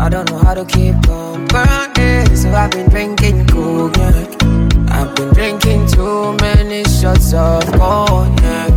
I 0.00 0.08
don't 0.08 0.30
know 0.30 0.38
how 0.38 0.54
to 0.54 0.64
keep 0.64 0.94
company. 1.02 2.36
So 2.36 2.50
I've 2.52 2.70
been 2.70 2.88
drinking 2.88 3.46
cognac. 3.46 4.28
I've 4.90 5.14
been 5.16 5.30
drinking 5.34 5.86
too 5.88 6.36
many 6.40 6.84
shots 6.84 7.32
of 7.34 7.64
cognac. 7.72 8.72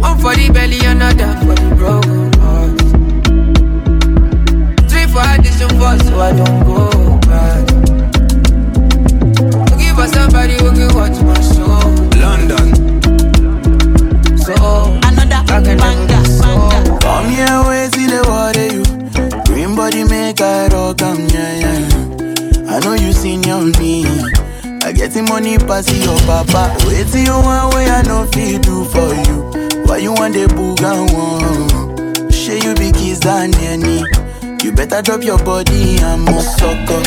One 0.00 0.18
for 0.18 0.34
the 0.34 0.50
belly, 0.52 0.80
another 0.84 1.32
for 1.44 1.54
the 1.60 1.74
broken 1.76 2.32
heart. 2.40 2.80
Three 4.90 5.06
for 5.12 5.24
addition 5.34 5.70
four, 5.78 5.98
so 6.06 6.20
I 6.20 6.32
don't 6.40 6.60
go 6.70 6.78
back. 7.28 7.64
Looking 9.70 9.94
for 9.94 10.08
somebody 10.08 10.54
who 10.54 10.68
can 10.72 10.90
watch 10.96 11.18
my 11.28 11.38
show. 11.52 11.76
London. 12.22 12.66
So 14.38 14.54
another 15.08 15.40
banger, 15.46 15.76
banger. 15.76 16.22
Come 17.00 17.28
here, 17.30 17.62
I 25.14 25.18
get 25.18 25.26
the 25.26 25.32
money 25.32 25.58
pass 25.58 25.86
your 25.94 26.18
papa. 26.26 26.74
Wait 26.88 27.06
till 27.06 27.22
you 27.22 27.38
want 27.38 27.72
way 27.74 27.86
I 27.86 28.02
know 28.02 28.26
feel 28.34 28.58
do 28.58 28.84
for 28.84 29.14
you. 29.14 29.86
Why 29.86 29.98
you 29.98 30.12
want 30.12 30.34
the 30.34 30.46
boogan 30.50 31.06
one? 31.14 32.30
Share 32.32 32.58
you 32.58 32.74
be 32.74 32.90
kiss 32.90 33.24
and. 33.24 33.54
You 34.64 34.72
better 34.72 35.02
drop 35.02 35.22
your 35.22 35.38
body 35.38 35.98
and 35.98 36.22
more 36.24 36.40
sucker. 36.42 37.04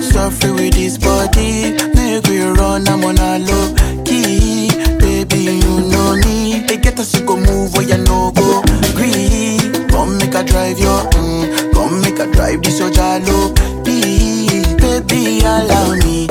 Suffer 0.00 0.54
with 0.54 0.72
this 0.72 0.96
body. 0.96 1.76
Make 1.94 2.26
we 2.28 2.40
run, 2.40 2.88
I'm 2.88 3.04
on 3.04 3.18
a 3.18 3.38
low 3.38 3.74
key. 4.04 4.70
Baby, 4.98 5.60
you 5.60 5.80
know 5.90 6.16
me. 6.24 6.64
They 6.66 6.78
get 6.78 6.98
us 6.98 7.12
to 7.12 7.20
go 7.26 7.36
move 7.36 7.74
where 7.74 7.82
you 7.86 7.98
no 7.98 8.32
go. 8.32 8.62
Green. 8.96 9.88
Come 9.88 10.16
make 10.16 10.34
a 10.34 10.42
drive 10.44 10.78
your, 10.78 11.02
mm, 11.12 11.72
come 11.74 12.00
make 12.00 12.18
a 12.18 12.26
drive 12.26 12.62
this 12.62 12.78
your 12.78 12.90
jalo. 12.90 13.54
Baby, 13.84 15.40
allow 15.40 15.94
me. 15.96 16.28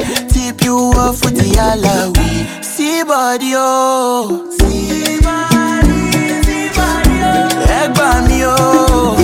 Tip 0.57 0.65
you 0.65 0.75
off 0.95 1.23
with 1.25 1.35
the 1.35 1.49
alawi. 1.57 2.63
See 2.63 3.03
body, 3.03 3.53
oh. 3.55 4.45
See 4.59 5.19
body, 5.21 6.11
see 6.43 6.69
body, 6.77 7.17
oh. 7.25 7.73
Egba 7.79 8.21
mi, 8.27 8.39
oh. 8.43 9.17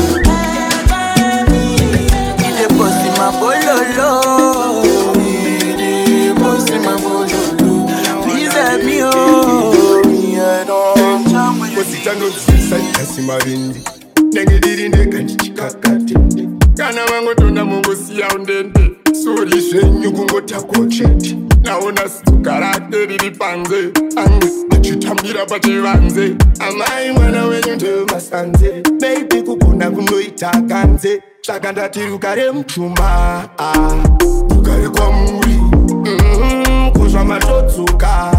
Ile 2.45 2.67
bossy 2.77 3.09
my 3.17 3.29
bololo. 3.39 4.09
Ile 5.17 6.33
bossy 6.35 6.77
my 6.79 6.95
bololo. 7.03 8.23
Please 8.23 8.53
help 8.53 8.83
me, 8.83 8.99
oh. 9.03 10.03
Me, 10.05 10.39
I 10.39 10.63
don't 10.65 11.27
jam 11.29 11.59
with 11.59 11.71
you. 11.71 11.77
kusitanozisaikasi 11.83 13.21
mavindi 13.21 13.79
nenge 14.33 14.57
ndiri 14.57 14.89
ndega 14.89 15.19
ndichikakatende 15.19 16.47
kana 16.77 17.05
vangotonda 17.05 17.65
mungosiya 17.65 18.27
undende 18.35 18.91
suri 19.35 19.61
zvenyu 19.61 20.11
kungotakwo 20.11 20.85
chete 20.85 21.37
naona 21.63 22.09
sitsuka 22.09 22.59
rake 22.59 23.05
riri 23.05 23.31
panze 23.31 23.91
ange 24.15 24.47
ndichitambira 24.67 25.45
pachivanze 25.45 26.35
amai 26.59 27.11
mwana 27.11 27.45
wenyu 27.45 27.75
ndemasanze 27.75 28.83
beibi 29.01 29.41
kugona 29.41 29.91
kunoita 29.91 30.51
kanze. 30.69 31.21
Saka 31.41 31.71
ndati 31.71 31.99
rugare 32.05 32.51
mupfuma 32.51 33.49
rugare 34.49 34.89
kwamuri. 34.89 35.53
Mhm, 36.05 36.91
kuzva 36.91 37.23
matodzoka 37.25 38.31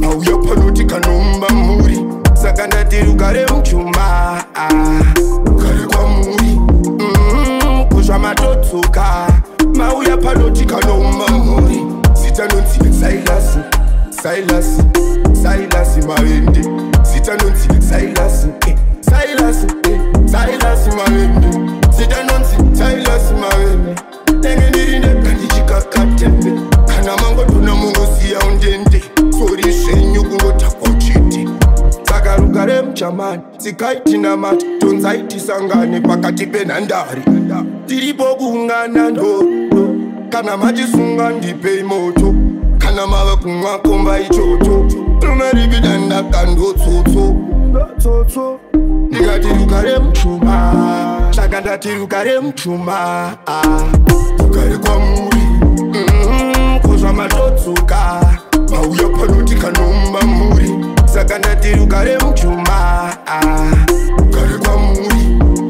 mauya 0.00 0.36
panoti 0.36 0.84
kanomba 0.84 1.48
muri. 1.50 1.98
Saka 2.34 2.66
ndati 2.66 2.96
rugare 3.00 3.46
muchuma 3.46 4.44
rugare 5.44 5.86
kwamuri. 5.86 6.60
Mhm, 6.98 7.84
kuzva 7.88 8.18
matodzoka 8.18 9.25
mauya 9.76 10.16
panoti 10.16 10.64
kanomba 10.64 11.28
muri 11.28 11.80
zita 12.14 12.46
nonzi 12.48 13.00
sailasi 13.00 13.58
sailasi 14.22 14.82
sailasi 15.42 16.00
mavende 16.08 16.60
zita 17.02 17.36
nonzi 17.36 17.68
sailasi 17.90 18.48
eh, 18.66 18.76
sailasi 19.00 19.66
eh, 19.90 20.00
sailasi 20.26 20.90
mavende 20.90 21.48
zita 21.98 22.22
nonzi 22.24 22.78
sailasi 22.78 23.34
mavende 23.34 23.94
nenge 24.42 24.68
ndiri 24.70 24.98
ndega 24.98 25.32
ndichikakatembe 25.34 26.52
kana 26.86 27.16
mangotona 27.16 27.74
mungosiya 27.74 28.38
undende. 28.48 29.02
Sori 29.38 29.72
zvenyu 29.72 30.24
kungotakwa 30.24 30.88
chete 30.94 31.48
saka 32.02 32.36
rugare 32.36 32.82
muchamani 32.82 33.42
tsikaitinamata 33.58 34.66
tonzaitisangane 34.80 36.00
pakati 36.00 36.46
penhandare. 36.46 37.22
Tiripo 37.86 38.24
kuungana 38.24 39.10
ndodo 39.10 39.44
kana 40.36 40.56
machisunga 40.56 41.30
ndipei 41.30 41.82
moto. 41.82 42.34
Kana 42.78 43.06
mava 43.06 43.36
kumwa 43.36 43.78
komba 43.78 44.20
ichocho. 44.20 44.86
Tumeripidanda 45.20 46.22
kandotsotso 46.22 47.34
tsotso. 47.98 48.58
Ndikati 49.10 49.48
rugare 49.48 49.98
muchuma 49.98 50.72
saka 51.30 51.60
ndati 51.60 51.94
rugare 51.94 52.40
muchuma 52.40 53.36
rugare 54.38 54.76
kwamuri 54.78 55.42
kuzva 56.82 57.12
matodzoka 57.12 58.20
mauya 58.70 59.08
panoti 59.08 59.54
kanomba 59.54 60.20
muri. 60.26 60.74
Saka 61.06 61.38
ndati 61.38 61.72
rugare 61.74 62.18
muchuma 62.18 63.10
rugare 64.18 64.58
kwamuri 64.64 65.16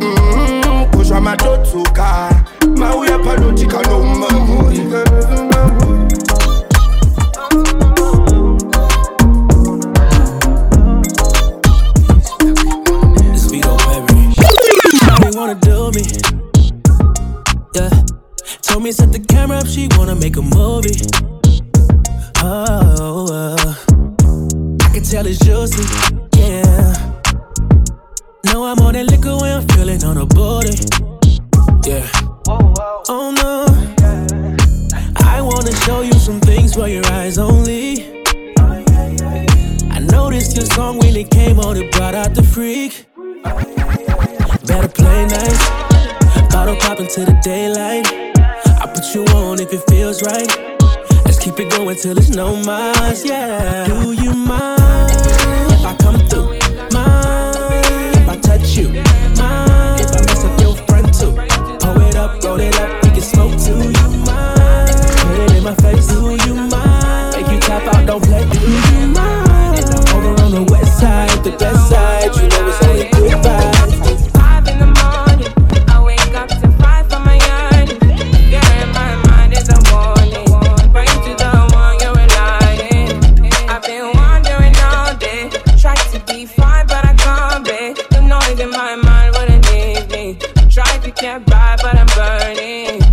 Mhm, 0.01 0.85
kuzva 0.97 1.21
matodzoka 1.21 2.31
mauya 2.77 3.19
panoti 3.19 3.67
kanomba 3.67 4.26
me 18.87 18.93
set 18.93 19.11
the 19.11 19.19
camera 19.19 19.59
up, 19.59 19.67
she 19.67 19.89
wanna 19.99 20.15
make 20.15 20.37
a 20.37 20.43
movie. 20.43 20.95
Oh, 22.41 23.27
uh, 23.33 23.75
I 24.85 24.89
can 24.95 25.03
tell 25.03 25.27
it's 25.27 25.41
juicy, 25.41 25.83
yeah. 26.39 26.95
Know 28.45 28.65
I'm 28.65 28.79
on 28.79 28.95
that 28.95 29.07
liquor 29.11 29.37
when 29.39 29.51
I'm 29.59 29.67
feeling 29.71 30.05
on 30.05 30.19
a 30.19 30.27
body, 30.27 30.77
yeah. 31.83 32.07
Oh 33.09 33.33
no, 33.43 33.67
I 35.35 35.41
wanna 35.41 35.75
show 35.85 36.03
you 36.03 36.13
some 36.13 36.39
things 36.39 36.75
for 36.75 36.87
your 36.87 37.05
eyes 37.07 37.39
only. 37.39 38.23
I 39.91 39.99
noticed 39.99 40.57
your 40.57 40.67
song 40.67 40.99
when 40.99 41.17
it 41.17 41.29
came 41.33 41.59
on, 41.59 41.77
it 41.77 41.91
brought 41.91 42.15
out 42.15 42.37
the 42.37 42.45
freak. 42.45 43.07
Better 44.65 44.89
play 44.89 45.27
nice, 45.27 45.69
bottle 46.53 46.77
popping 46.77 47.09
to 47.09 47.25
the 47.25 47.37
daylight 47.43 48.36
what 49.07 49.15
you 49.15 49.35
want 49.35 49.61
if 49.61 49.73
it 49.73 49.83
feels 49.89 50.23
right. 50.23 50.49
Let's 51.25 51.39
keep 51.39 51.61
it 51.61 51.71
going 51.71 51.97
till 51.97 52.19
it's 52.19 52.31
no 52.31 52.57
miles, 52.57 53.25
yeah. 53.25 53.87
Do 53.87 54.13
you 54.13 54.33
mind 54.33 55.11
if 55.71 55.85
I 55.85 55.97
come 56.01 56.19
through? 56.27 56.59
Mind 56.93 57.87
if 58.17 58.29
I 58.29 58.37
touch 58.39 58.77
you? 58.77 58.89
Mind 58.89 60.01
if 60.01 60.11
I 60.11 60.21
mess 60.27 60.45
up 60.45 60.61
your 60.61 60.77
front 60.87 61.15
too? 61.15 61.33
Pull 61.87 62.01
it 62.03 62.17
up, 62.17 62.43
roll 62.43 62.61
it 62.61 62.79
up, 62.81 63.05
we 63.05 63.11
can 63.11 63.21
smoke 63.21 63.53
too. 63.53 63.81
Do 63.81 63.89
you 63.89 64.09
mind? 64.25 64.97
Put 65.23 65.39
it 65.39 65.53
in 65.57 65.63
my 65.63 65.75
face. 65.77 66.09
Do 66.09 66.37
you 66.45 66.55
mind? 66.55 67.37
Make 67.37 67.53
you 67.53 67.61
tap 67.61 67.87
out, 67.95 68.07
don't 68.07 68.25
play. 68.25 68.45
Do 68.49 68.59
you 68.59 69.07
mind? 69.09 69.85
Over 70.15 70.43
on 70.43 70.51
the 70.51 70.67
west 70.69 70.99
side, 70.99 71.45
the 71.45 71.53
best 71.53 71.89
side, 71.89 72.35
you 72.37 72.49
know. 72.49 72.66
can't 91.39 91.47
but 91.83 91.95
I'm 91.95 92.07
burning. 92.17 93.06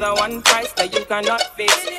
another 0.00 0.18
one 0.18 0.40
price 0.40 0.72
that 0.72 0.94
you 0.94 1.04
cannot 1.04 1.42
fix. 1.56 1.89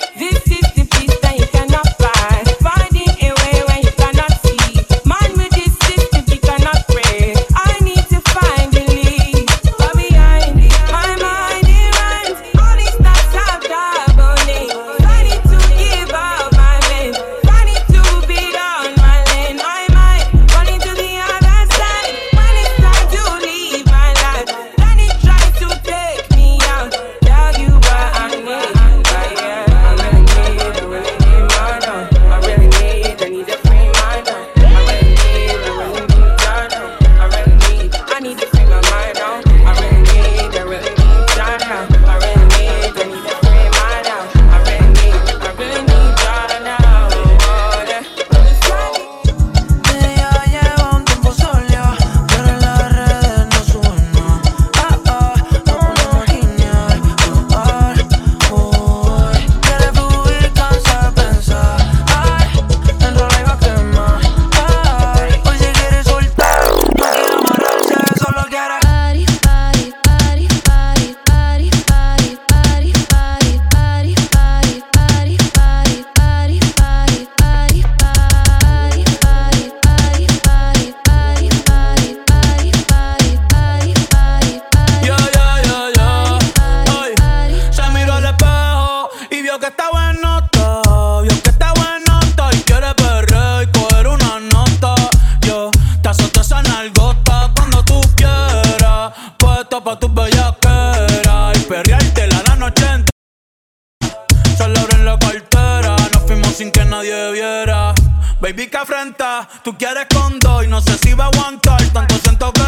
Tú 109.64 109.76
quieres 109.78 110.06
con 110.14 110.38
dos 110.40 110.64
y 110.64 110.68
no 110.68 110.82
sé 110.82 110.98
si 111.00 111.14
va 111.14 111.26
a 111.26 111.28
aguantar. 111.30 111.82
Tanto 112.24 112.61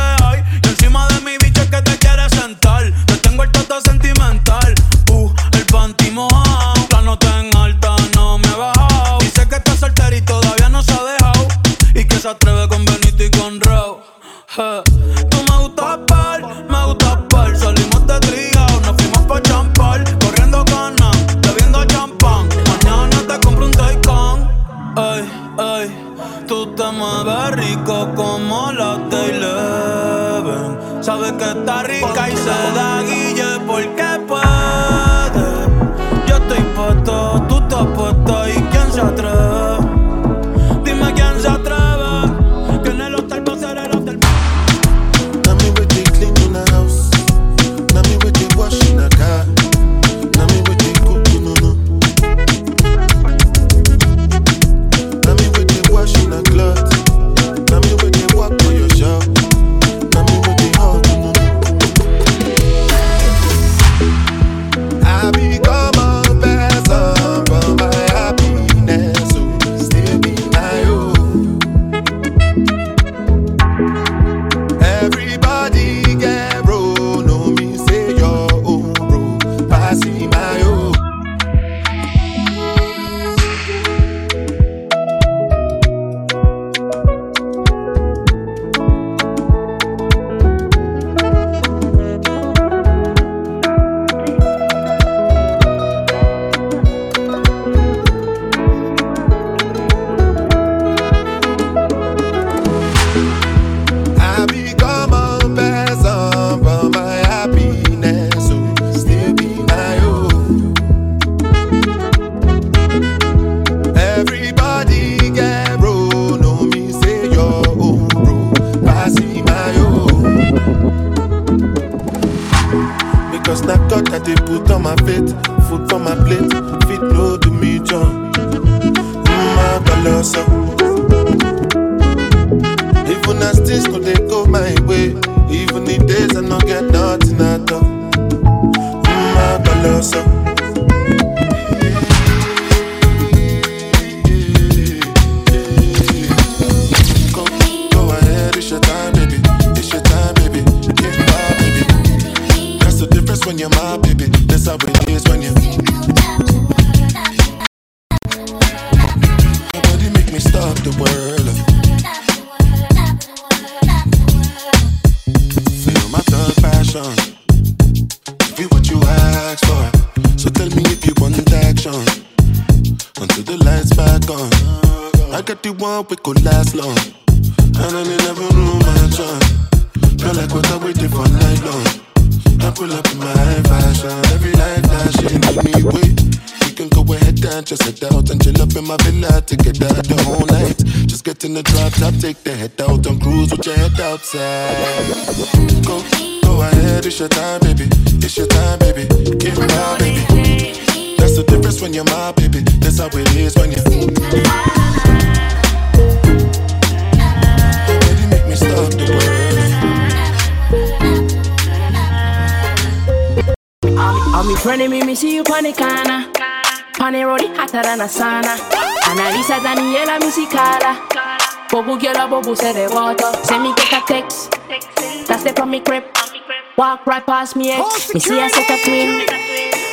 pass 227.44 227.56
me 227.58 227.72
X. 227.72 228.14
Me 228.14 228.20
see 228.22 228.40
a 228.40 228.50
set 228.50 228.72
of 228.72 228.80
twin, 228.84 229.26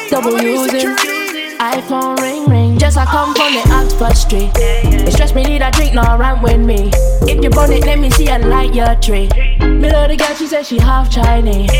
double 0.08 0.40
using. 0.40 0.94
iPhone 1.58 2.16
ring 2.20 2.44
ring. 2.46 2.78
Just 2.78 2.96
I 2.96 3.04
come 3.04 3.34
from 3.34 3.52
the 3.54 3.62
Oxford 3.74 4.16
Street. 4.16 4.50
It 4.54 5.12
stress 5.12 5.34
me 5.34 5.42
need 5.42 5.62
a 5.62 5.70
drink, 5.72 5.92
no 5.92 6.02
run 6.02 6.42
with 6.42 6.60
me. 6.60 6.90
If 7.26 7.42
you 7.42 7.50
burn 7.50 7.72
it, 7.72 7.84
let 7.86 7.98
me 7.98 8.08
see 8.10 8.28
and 8.28 8.48
light 8.48 8.72
your 8.72 8.94
tree. 8.96 9.28
Me 9.58 9.88
of 9.90 10.08
the 10.08 10.16
girl, 10.16 10.34
she 10.36 10.46
said 10.46 10.64
she 10.64 10.78
half 10.78 11.10
Chinese. 11.10 11.70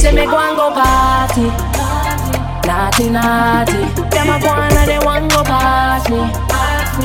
Say 0.00 0.12
me 0.14 0.24
go 0.24 0.38
and 0.38 0.56
go 0.56 0.70
party. 0.70 1.50
Naughty 2.68 3.10
naughty. 3.10 3.82
Them 4.14 4.30
a 4.30 4.38
go 4.38 4.54
and 4.54 4.88
they 4.88 5.00
want 5.04 5.32
go 5.32 5.42
party. 5.42 6.20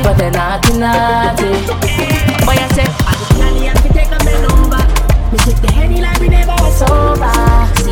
But 0.03 0.17
they 0.19 0.29
naughty 0.29 0.73
naughty. 0.77 1.49
Boy 2.45 2.57
I 2.61 2.67
say, 2.77 2.87
I'm 3.09 3.21
Italian, 3.33 3.75
take 3.97 4.13
a 4.13 4.19
man 4.23 4.45
over. 4.53 4.83
Me 5.31 5.37
take 5.39 5.61
the 5.65 5.71
henny 5.71 5.99
like 5.99 6.19
we 6.19 6.29
never 6.29 6.53
was 6.61 6.77
sober 6.77 7.82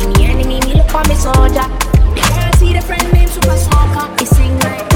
me, 0.52 0.66
me 0.66 0.74
look 0.74 0.90
for 0.90 1.02
me 1.08 1.14
soldier. 1.14 1.66
Can't 2.14 2.54
see 2.56 2.72
the 2.72 2.82
friend 2.82 3.12
name 3.12 3.28
Super 3.28 3.56
Smoker. 3.56 4.06
He 4.18 4.26
sing 4.26 4.58
like. 4.60 4.92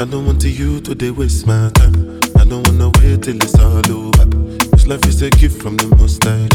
I 0.00 0.04
don't 0.04 0.26
want 0.26 0.40
to 0.42 0.48
you 0.48 0.80
to 0.80 1.10
waste 1.10 1.46
my 1.46 1.70
time. 1.74 2.20
I 2.38 2.44
don't 2.44 2.66
wanna 2.68 2.90
wait 3.00 3.22
till 3.22 3.36
it's 3.36 3.58
all 3.58 3.82
over. 3.90 4.24
This 4.70 4.86
life 4.86 5.04
is 5.06 5.22
a 5.22 5.30
gift 5.30 5.60
from 5.60 5.76
the 5.76 5.88
most 5.96 6.22
high. 6.22 6.46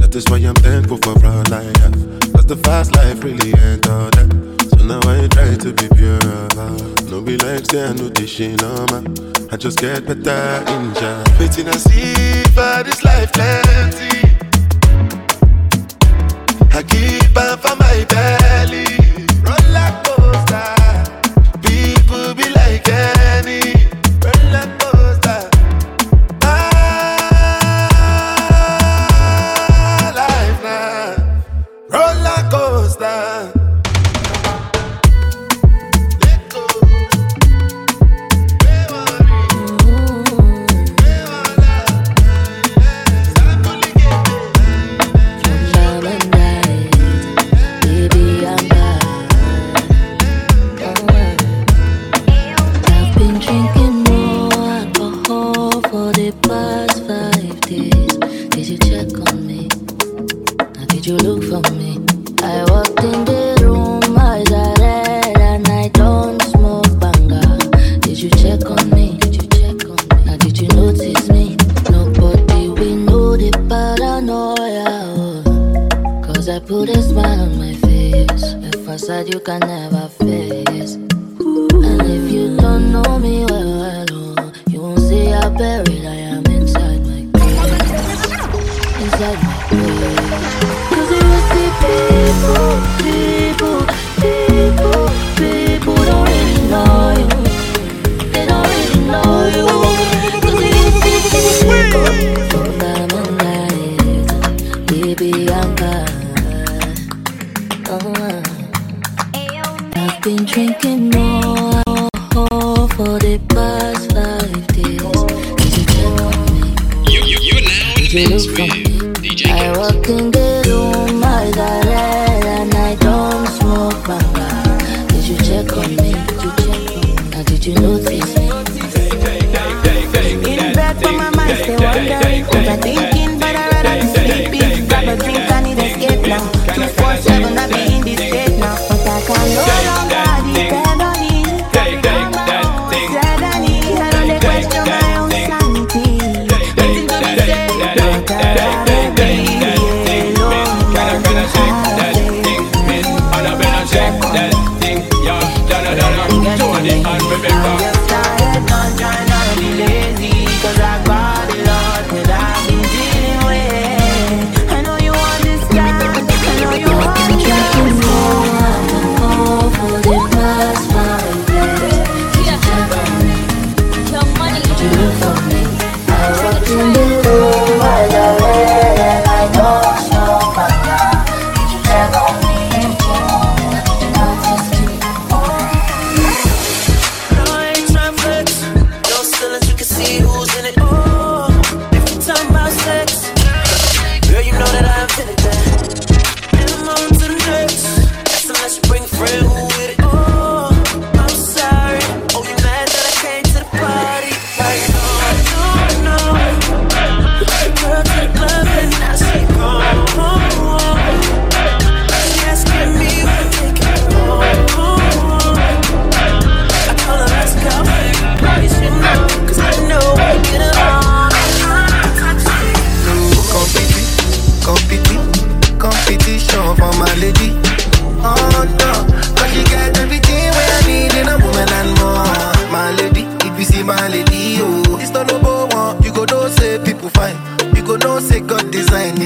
That 0.00 0.14
is 0.14 0.24
why 0.28 0.36
I'm 0.38 0.54
thankful 0.54 0.98
for 0.98 1.26
all 1.26 1.54
I 1.54 1.64
have. 1.80 1.94
Cause 2.34 2.46
the 2.46 2.56
fast 2.62 2.94
life 2.94 3.24
really 3.24 3.54
ain't 3.58 3.88
all 3.88 4.10
that. 4.10 4.53
Now 4.86 5.00
I 5.04 5.26
try 5.28 5.54
to 5.56 5.72
be 5.72 5.88
pure. 5.96 6.18
No 7.10 7.22
be 7.22 7.38
like 7.38 7.64
say 7.64 7.84
I 7.88 7.92
know 7.94 8.10
this 8.10 8.28
shit. 8.28 8.62
I 8.62 9.56
just 9.56 9.78
get 9.78 10.04
better 10.06 10.72
in 10.72 10.94
job. 10.94 11.26
Waiting 11.40 11.68
I 11.68 11.76
see 11.76 12.42
for 12.52 12.82
this 12.84 13.02
life 13.02 13.32
plenty. 13.32 14.20
I 16.76 16.82
keep 16.82 17.36
on 17.36 17.58
for 17.58 17.76
my 17.76 18.04
belly. 18.10 19.03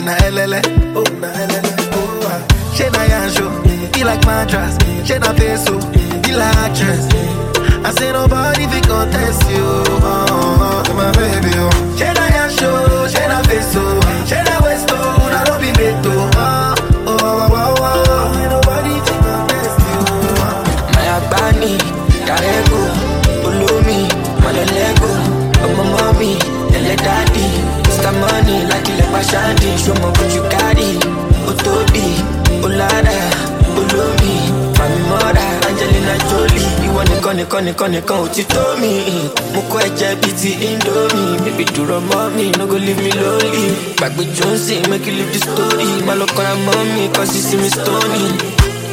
Na 0.08 0.16
elele, 0.26 0.60
oh 0.96 1.04
na 1.20 1.28
elele, 1.42 1.74
oh 1.92 2.28
ah. 2.32 2.40
She 2.74 2.84
na 2.90 3.04
yanjo, 3.12 3.46
be 3.92 4.04
like 4.04 4.24
mattress. 4.26 4.76
She 5.06 5.18
na 5.18 5.32
peso, 5.34 5.78
be 6.22 6.32
like 6.32 6.56
actress. 6.56 7.04
I 7.84 7.90
say 7.92 8.12
nobody 8.12 8.66
fi 8.66 8.80
contest 8.80 9.42
you, 9.50 9.64
oh, 9.64 10.00
oh, 10.02 10.82
oh, 10.88 10.94
my 10.94 11.12
baby, 11.12 11.52
oh. 11.56 11.87
Nìkan 37.68 37.88
nìkan 37.92 38.18
ò 38.24 38.26
ti 38.34 38.42
tó 38.54 38.62
mi. 38.80 38.92
Mo 39.54 39.60
kọ́ 39.70 39.80
ẹ̀jẹ̀ 39.86 40.12
bíi 40.20 40.32
ti 40.40 40.50
Indomie, 40.68 41.38
Bébí 41.44 41.64
dúró 41.74 41.98
mọ́ 42.10 42.22
mi, 42.36 42.44
no 42.58 42.64
go 42.70 42.76
leave 42.86 43.02
me 43.04 43.10
lonely. 43.20 43.64
Gbàgbé 43.98 44.24
Johnson, 44.36 44.82
make 44.90 45.06
you 45.06 45.12
leave 45.18 45.32
the 45.34 45.40
story. 45.46 45.88
Má 46.06 46.14
lọ 46.20 46.26
kọ́ra 46.36 46.52
mọ́ 46.66 46.78
mi, 46.94 47.02
kọ́ 47.14 47.24
sí 47.30 47.38
sí 47.48 47.56
mi 47.62 47.68
stony. 47.76 48.24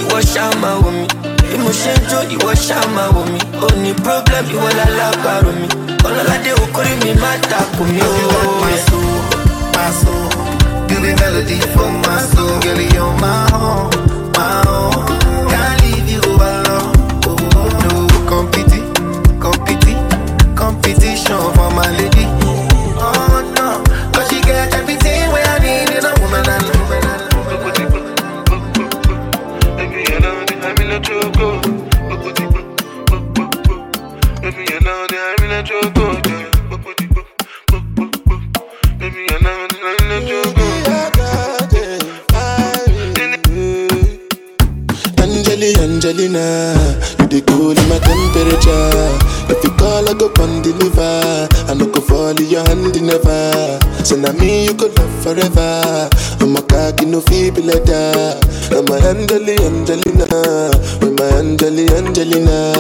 Ìwọ 0.01 0.17
ṣáà 0.34 0.49
máa 0.61 0.76
wò 0.84 0.89
mí 0.97 1.05
bí 1.49 1.57
mo 1.63 1.69
ṣe 1.82 1.91
ń 1.97 2.01
jó 2.09 2.19
ìwọ 2.36 2.51
ṣáà 2.67 2.84
máa 2.95 3.09
wò 3.15 3.21
mí 3.32 3.39
ó 3.65 3.67
ní 3.84 3.91
problem 4.03 4.45
ìwọ 4.55 4.67
lálábàárò 4.78 5.51
mi 5.59 5.67
ọlọ́ládé 6.07 6.51
okòrí 6.63 6.93
mi 7.03 7.11
má 7.21 7.32
takò 7.49 7.84
mí 7.93 8.01
ó. 8.11 8.11
You 10.89 11.01
be 11.01 11.11
melody 11.15 11.59
for 11.73 11.89
my 12.03 12.21
soul, 12.32 12.59
girl. 12.61 12.80
You're 12.95 13.13
my 13.19 13.49
own, 13.53 13.89
now 54.26 54.34
me 54.34 54.65
you 54.65 54.73
could 54.73 54.97
love 54.97 55.23
forever. 55.23 56.09
I'm 56.41 56.55
a 56.55 56.61
cocky 56.63 57.05
no 57.05 57.21
feeble 57.21 57.63
like 57.63 57.86
that. 57.86 58.41
I'm 58.71 58.88
a 58.89 58.97
Angeli, 59.09 59.55
Angelina, 59.61 60.26
with 61.01 61.13
my 61.19 61.26
Angeli, 61.38 61.86
Angelina. 61.93 62.73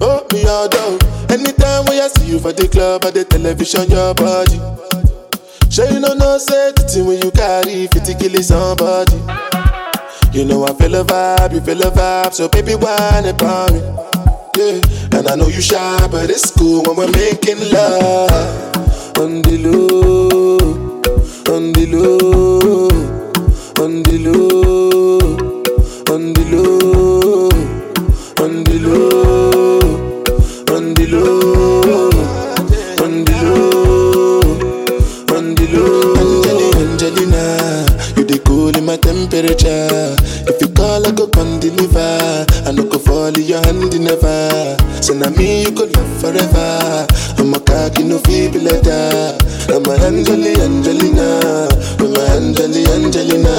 Oh, 0.00 0.26
me 0.32 0.44
all 0.46 0.68
down. 0.68 0.98
Anytime 1.30 1.84
when 1.86 2.00
I 2.00 2.08
see 2.08 2.32
you 2.32 2.38
for 2.38 2.52
the 2.52 2.68
club 2.68 3.04
or 3.04 3.10
the 3.10 3.24
television, 3.24 3.90
your 3.90 4.14
body. 4.14 4.58
Sure 5.70 5.88
you 5.88 6.00
know 6.00 6.12
no 6.12 6.36
say 6.38 6.72
the 6.72 6.82
thing 6.84 7.06
when 7.06 7.22
you 7.22 7.30
carry 7.30 7.86
50 7.86 8.14
kill 8.16 8.42
somebody. 8.42 9.16
You 10.36 10.44
know 10.44 10.64
I 10.64 10.74
feel 10.74 10.94
a 10.96 11.04
vibe, 11.04 11.54
you 11.54 11.60
feel 11.60 11.82
a 11.82 11.90
vibe, 11.90 12.34
so 12.34 12.48
baby 12.48 12.74
whine 12.74 13.26
about 13.26 13.72
me. 13.72 13.80
Yeah, 14.56 15.18
and 15.18 15.28
I 15.28 15.34
know 15.34 15.48
you 15.48 15.62
shy, 15.62 16.08
but 16.10 16.28
it's 16.28 16.50
cool 16.50 16.82
when 16.84 16.96
we're 16.96 17.12
making 17.12 17.72
love. 17.72 18.81
On 19.18 19.42
the 19.42 19.58
low, 19.58 20.58
on 21.54 21.72
the 21.72 21.86
low, 21.86 22.88
on 23.82 24.02
the 24.02 24.18
low. 24.18 24.52
Angelina, 37.02 37.86
you 38.16 38.24
the 38.24 38.38
cool 38.44 38.76
in 38.76 38.84
my 38.84 38.96
temperature. 38.96 40.16
If 40.46 40.60
you 40.60 40.71
go 41.12 41.26
come 41.28 41.60
deliver. 41.60 42.46
I 42.66 42.72
no 42.72 42.84
go 42.84 42.98
fall 42.98 43.26
in 43.34 43.42
your 43.42 43.60
hand 43.62 43.98
never. 44.00 44.76
So 45.02 45.14
now 45.14 45.30
me 45.30 45.62
you 45.64 45.72
could 45.72 45.94
love 45.96 46.20
forever. 46.20 47.06
I'm 47.38 47.54
a 47.54 47.60
cocky 47.60 48.04
no 48.04 48.18
feeble 48.20 48.60
like 48.62 48.82
that. 48.82 49.42
I'm 49.70 49.84
a 49.86 49.94
Angeli 50.06 50.52
Angelina, 50.60 51.68
I'm 51.98 52.14
a 52.14 52.22
Angeli 52.36 52.84
Angelina. 52.92 53.52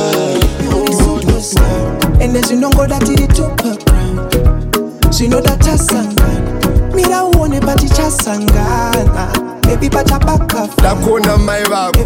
And 2.22 2.36
then 2.36 2.44
she 2.44 2.60
don't 2.60 2.76
go 2.76 2.86
that 2.88 3.02
to 3.06 3.14
the 3.14 3.28
top 3.34 3.60
of. 3.66 5.14
She 5.14 5.28
know 5.28 5.42
that 5.42 5.60
chasangana. 5.60 6.94
Mira 6.96 7.24
uone 7.26 7.60
pati 7.62 7.88
chasangana. 7.90 9.62
Baby 9.64 9.90
pacha 9.90 10.20
baka 10.20 10.68
ndakona 10.78 11.38
mai 11.38 11.64
vako 11.64 12.04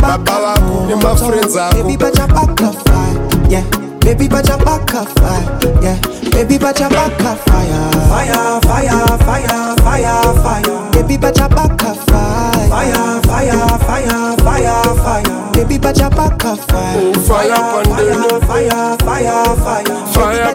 baba 0.00 0.40
vako 0.40 0.86
nemafriends 0.88 1.54
Baby 1.74 1.94
ako 1.94 1.98
pacha 1.98 2.26
baka 2.26 2.72
fire. 2.72 3.50
Yeah. 3.50 3.89
Baby 4.00 4.28
pacha 4.28 4.56
baka 4.58 5.04
fire. 5.16 5.46
Yeah. 5.82 5.96
Baby 6.32 6.58
pacha 6.58 6.88
baka 6.88 7.36
fire. 7.46 7.90
Fire, 8.10 8.60
fire, 8.62 9.18
fire, 9.26 9.76
fire, 9.84 10.34
fire. 10.42 10.90
Baby 10.92 11.16
pacha 11.18 11.48
baka 11.48 11.94
fire. 11.94 12.68
Fire, 12.70 13.20
fire, 13.22 13.78
fire, 13.86 14.36
fire, 14.44 14.94
fire. 15.04 15.52
Baby 15.52 15.78
pacha 15.78 16.10
baka 16.10 16.56
fire. 16.56 16.96
Oh, 16.96 17.12
fire. 17.28 17.54
Fire, 17.80 18.36
fire, 18.46 19.56
fire. 19.64 19.96
Fire. 20.12 20.54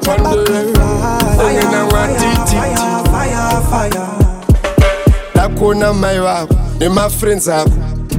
Fire, 3.11 3.61
fire. 3.69 4.05
ndakona 5.35 5.93
mai 5.93 6.19
vako 6.19 6.55
nemafriends 6.79 7.47
ako 7.47 7.69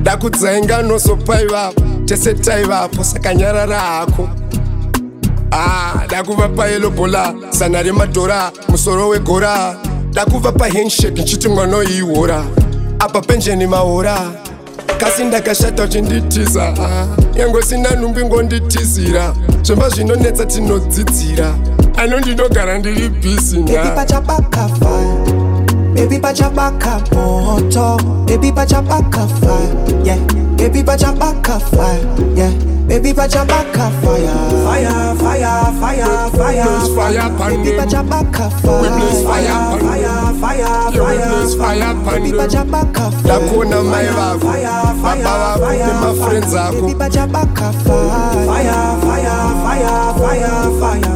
ndakudzainga 0.01 0.83
nosopai 0.83 1.47
vapo 1.47 1.83
tese 2.05 2.35
tai 2.35 2.65
vapo 2.65 3.05
saka 3.05 3.35
nyarara 3.35 3.81
hako 3.81 4.29
ah 5.53 6.05
ndakuva 6.07 6.49
payelobhola 6.49 7.35
zana 7.51 7.83
remadhora 7.83 8.51
musoro 8.69 9.09
wegora. 9.09 9.77
Ndakuva 10.11 10.53
pahandshake 10.53 11.23
nchiti 11.23 11.49
mwana 11.49 11.77
oyiihora 11.77 12.45
apa 12.99 13.21
penjeni 13.21 13.67
mahora. 13.67 14.19
Kasi 14.99 15.25
ndakashata 15.25 15.85
uchinditiza 15.85 16.73
nyangosina 17.37 17.91
nhumbi 17.91 18.25
ngonditizira 18.25 19.35
zvemba 19.63 19.89
zvinonetsa 19.89 20.47
tinodzidzira. 20.47 21.55
Ano 21.97 22.21
ndinogara 22.21 22.79
ndiri 22.79 23.09
bhizi 23.09 23.59
napachabakafa 23.59 25.01
bebi 25.95 26.19
pachabaka 26.19 27.01
moto 27.15 27.97
bebi 28.27 28.53
pachabaka 28.53 29.27
fa 29.27 29.59
yeah. 30.05 30.19
bebi 30.57 30.83
pachabaka 30.83 31.61
fa 31.61 31.97
yeah. 32.37 32.53
Baby 32.89 33.13
pacha 33.13 33.45
baka 33.45 33.91
fire. 34.01 34.23
Yeah. 34.23 34.51
Baby 34.51 34.63
pacha 34.65 35.05
baka 35.05 35.11
fire. 35.17 35.17
Fire, 35.17 35.17
fire, 35.19 35.55
fire, 35.81 36.31
fire. 36.31 36.65
Blaze 36.65 36.89
fire 36.95 37.29
pan 37.37 37.51
Baby 37.51 37.71
them. 37.71 37.79
pacha 37.79 38.03
baka 38.03 38.51
fire. 38.63 38.83
We 38.83 38.89
blaze 38.95 39.23
fire 39.27 39.59
pan 39.59 39.81
fire, 39.81 40.03
them. 40.03 40.41
fire, 40.41 40.59
Yeah, 40.59 41.03
we 41.03 41.17
fire, 41.19 41.29
blaze 41.29 41.55
fire 41.57 41.95
pan 42.05 42.23
Baby 42.23 42.31
them. 42.31 42.39
pacha 42.39 42.63
baka 42.65 43.05
fire. 43.11 43.23
ndakona 43.25 43.83
mai 43.83 44.07
vako 44.07 44.49
baba 45.03 45.35
vako 45.59 45.71
nemafriends 45.75 46.55
ako 46.55 46.81
Baby 46.81 46.95
pacha 46.95 47.27
baka 47.27 47.73
fire. 47.85 48.47
Fire, 48.47 48.81
fire, 49.03 49.37
fire, 49.65 49.97
fire, 50.21 50.55
fire. 50.81 51.16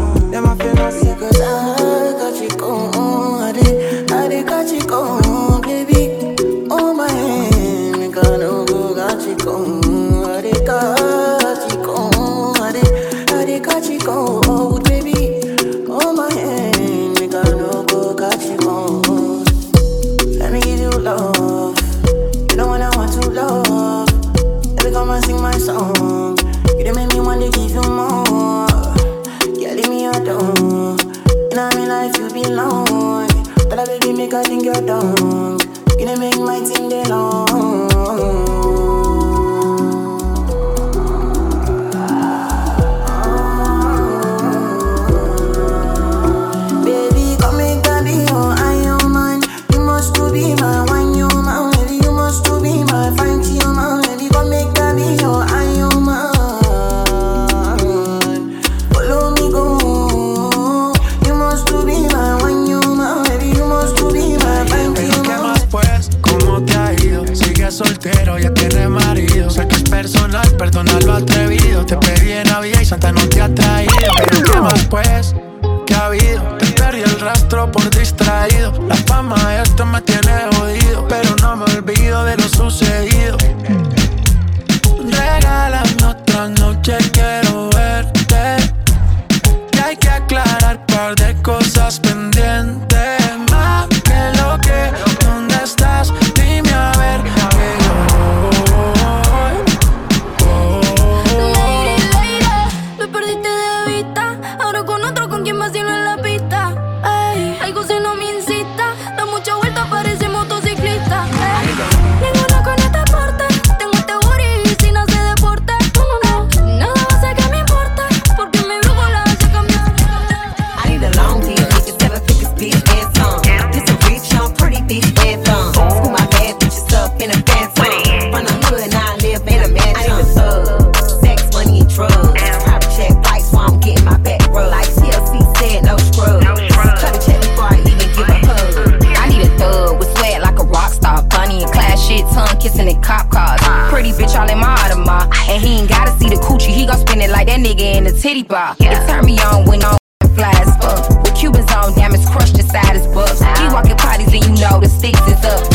Cop 143.11 143.29
cars. 143.29 143.61
Pretty 143.91 144.13
bitch 144.13 144.39
all 144.39 144.49
in 144.49 144.59
my 144.59 144.77
Audemars. 144.83 145.27
And 145.51 145.61
he 145.63 145.81
ain't 145.81 145.89
gotta 145.89 146.13
see 146.19 146.29
the 146.29 146.37
coochie, 146.37 146.73
he 146.73 146.87
gon' 146.87 146.99
spin 146.99 147.21
it 147.21 147.31
like 147.31 147.49
that 147.49 147.59
nigga 147.59 147.97
in 147.97 148.05
the 148.05 148.13
titty 148.13 148.45
bar. 148.45 148.77
It 148.79 149.07
turn 149.09 149.25
me 149.25 149.39
on 149.41 149.67
when 149.67 149.83
I'm 149.83 149.99
fly 150.37 150.55
as 150.63 150.71
fuck. 150.79 151.03
With 151.23 151.35
Cubans 151.35 151.71
on, 151.73 151.95
damn, 151.95 152.15
it's 152.15 152.29
crushed 152.31 152.57
inside 152.59 152.95
his 152.95 153.07
bucks. 153.09 153.41
He 153.59 153.67
walking 153.75 153.97
parties 153.97 154.33
and 154.33 154.45
you 154.45 154.55
know 154.63 154.79
the 154.79 154.89
sticks 154.89 155.21
is 155.27 155.45
up. 155.45 155.70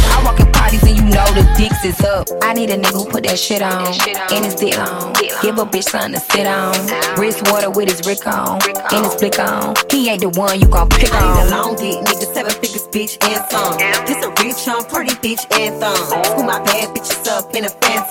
Dicks 1.58 1.84
is 1.86 2.00
up. 2.02 2.28
I 2.42 2.54
need 2.54 2.70
a 2.70 2.78
nigga 2.78 2.94
who 2.94 3.06
put 3.06 3.24
that 3.24 3.40
shit 3.40 3.62
on. 3.62 3.88
And 4.32 4.46
his 4.46 4.56
dick 4.56 4.78
on. 4.78 5.14
Give 5.42 5.58
a 5.58 5.66
bitch 5.66 5.90
something 5.90 6.14
to 6.14 6.20
sit 6.20 6.48
on. 6.48 6.76
Wrist 7.18 7.42
water 7.52 7.70
with 7.70 7.90
his 7.90 8.06
Rick 8.06 8.28
on. 8.28 8.62
And 8.92 9.06
his 9.06 9.16
flick 9.16 9.40
on. 9.40 9.76
He 9.90 10.10
ain't 10.10 10.22
the 10.22 10.30
one 10.30 10.60
you 10.60 10.68
gon' 10.68 10.90
pick 10.90 11.14
on. 11.14 11.24
I 11.24 11.26
need 11.26 11.40
a 11.40 11.44
on. 11.44 11.50
long 11.52 11.76
dick, 11.76 11.98
nigga, 12.06 12.28
seven 12.34 12.52
figures, 12.52 12.88
bitch, 12.92 13.16
and 13.24 13.42
some. 13.50 13.78
This 14.06 14.20
a 14.24 14.30
rich, 14.44 14.68
young, 14.68 14.84
pretty 14.86 15.16
bitch, 15.24 15.44
and 15.58 15.80
thumb. 15.80 15.96
School 15.96 16.44
my 16.44 16.60
bad 16.64 16.94
bitches 16.96 17.28
up 17.28 17.54
in 17.56 17.66
a 17.66 17.70
phantom. 17.70 18.06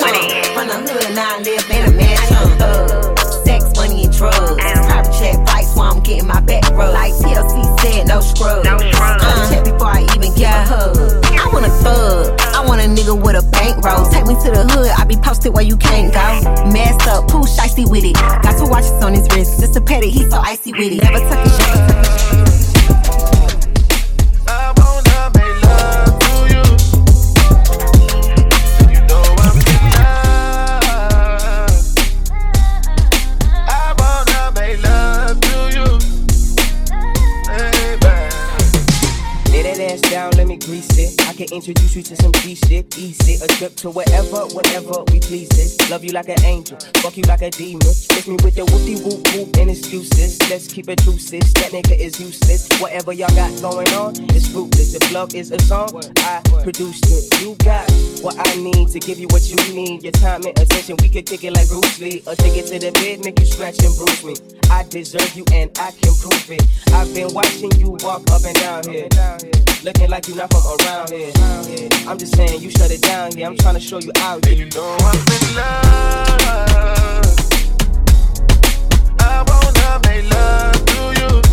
From 0.55 0.69
the 0.69 0.79
hood, 0.81 1.15
now 1.15 1.37
I 1.37 1.41
live 1.41 1.71
in 1.71 1.83
a 1.85 1.93
mansion. 1.93 2.59
Thug, 2.59 3.19
sex, 3.45 3.65
money, 3.77 4.05
and 4.05 4.13
drugs. 4.13 4.57
Private 4.89 5.13
check 5.19 5.37
flights 5.47 5.77
while 5.77 5.93
I'm 5.93 6.03
getting 6.03 6.27
my 6.27 6.41
back 6.41 6.65
rubbed. 6.71 6.95
Like 6.95 7.13
TLC 7.15 7.81
said, 7.81 8.09
no 8.09 8.21
scrubs. 8.21 8.67
Uh, 8.67 9.51
check 9.51 9.65
before 9.65 9.93
I 9.93 10.03
even 10.17 10.35
give 10.35 10.49
a 10.49 10.65
hug. 10.65 10.97
I 11.25 11.51
want 11.53 11.67
a 11.67 11.71
thug. 11.83 12.44
Want 12.75 12.87
a 12.87 12.91
nigga 12.91 13.15
with 13.15 13.37
a 13.37 13.49
bankroll. 13.51 14.11
Take 14.11 14.27
me 14.27 14.35
to 14.35 14.51
the 14.51 14.67
hood, 14.67 14.91
I 14.99 15.05
be 15.05 15.15
posted 15.15 15.55
where 15.55 15.63
you 15.63 15.77
can't 15.77 16.13
go. 16.13 16.19
Masked 16.75 17.07
up, 17.07 17.29
pooh, 17.29 17.47
shicey 17.47 17.89
with 17.89 18.03
it. 18.03 18.15
Got 18.15 18.59
two 18.59 18.69
watches 18.69 18.91
on 18.99 19.15
his 19.15 19.29
wrist. 19.33 19.61
Just 19.61 19.77
a 19.77 19.81
petty, 19.81 20.11
he 20.11 20.29
so 20.29 20.39
icy 20.39 20.73
with 20.73 20.91
it. 20.91 21.05
Never 21.05 21.21
tuck 21.21 21.39
his 21.47 21.55
shit. 21.55 21.71
Lay 21.71 22.64
can 41.35 41.53
introduce 41.53 41.97
you 41.97 42.03
to 42.03 42.17
some 42.17 42.33
G 42.33 42.55
shit, 42.55 42.97
easy. 42.99 43.43
A 43.45 43.49
trip 43.49 43.75
to 43.77 43.91
wherever, 43.91 44.47
whenever 44.55 45.03
we 45.11 45.21
please 45.21 45.51
it. 45.59 45.91
Love 45.91 46.05
you 46.05 46.13
like 46.13 46.29
an 46.29 46.41
angel, 46.45 46.79
fuck 47.03 47.17
you 47.17 47.25
like 47.25 47.43
a 47.43 47.51
demon. 47.51 47.81
Kiss 47.81 48.27
me 48.27 48.37
with 48.43 48.55
the 48.55 48.63
whoopty 48.63 49.03
whoop 49.03 49.27
whoop 49.35 49.57
and 49.59 49.71
excuses. 49.71 50.39
Let's 50.49 50.67
keep 50.69 50.89
it 50.89 50.99
true, 51.03 51.19
sis. 51.19 51.53
That 51.55 51.73
nigga 51.73 51.99
is 51.99 52.21
useless. 52.21 52.69
Whatever 52.81 53.13
y'all 53.13 53.35
got 53.35 53.51
going 53.61 53.89
on 53.95 54.15
is 54.31 54.47
fruitless. 54.49 54.95
If 54.95 55.13
love 55.13 55.35
is 55.35 55.51
a 55.51 55.59
song, 55.61 55.91
I 56.19 56.41
produced 56.63 57.07
it. 57.09 57.43
You 57.43 57.57
got 57.65 57.91
what 58.23 58.37
I 58.39 58.57
need 58.57 58.89
to 58.89 59.01
give 59.01 59.19
you 59.19 59.27
what 59.29 59.43
you 59.51 59.57
need. 59.75 60.03
Your 60.03 60.13
time 60.13 60.43
and 60.45 60.59
attention, 60.59 60.97
we 61.03 61.09
could 61.09 61.27
kick 61.27 61.45
it 61.45 61.53
like 61.53 61.69
Bruce 61.69 61.99
Lee. 62.01 62.23
Or 62.27 62.35
take 62.35 62.57
it 62.57 62.67
to 62.69 62.79
the 62.79 62.93
bed, 62.93 63.25
make 63.25 63.39
you 63.41 63.47
scratch 63.47 63.83
and 63.83 63.95
bruise 63.97 64.25
me. 64.25 64.35
I 64.71 64.85
deserve 64.85 65.35
you 65.35 65.45
and 65.53 65.71
I 65.79 65.91
can 65.91 66.15
prove 66.15 66.51
it. 66.51 66.63
I've 66.93 67.13
been 67.15 67.33
watching 67.35 67.73
you 67.81 67.97
walk 68.01 68.31
up 68.31 68.45
and 68.45 68.57
down 68.57 68.89
here. 68.89 69.09
Looking 69.85 70.09
like 70.09 70.29
you're 70.29 70.39
not 70.39 70.51
from 70.51 70.65
around 70.81 71.11
here. 71.11 71.34
I'm 72.07 72.19
just 72.19 72.37
saying 72.37 72.61
you 72.61 72.71
shut 72.71 72.91
it 72.91 73.03
down, 73.03 73.37
yeah. 73.37 73.49
I'm 73.49 73.57
trying 73.57 73.75
to 73.75 73.81
show 73.81 73.99
you 73.99 74.13
out 74.19 74.45
here. 74.45 74.55
You 74.55 74.67
know 74.71 74.97
I'm 75.01 75.17
in 75.17 75.57
love. 75.57 77.25
I 79.21 79.45
wanna 79.49 80.01
make 80.09 80.31
love 80.31 80.85
to 80.87 81.03
you. 81.21 81.44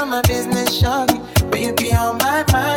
On 0.00 0.10
my 0.10 0.22
business, 0.22 0.82
shawty. 0.82 1.18
But 1.50 1.60
you 1.60 1.72
be 1.74 1.92
on 1.92 2.18
my 2.18 2.44
mind, 2.52 2.73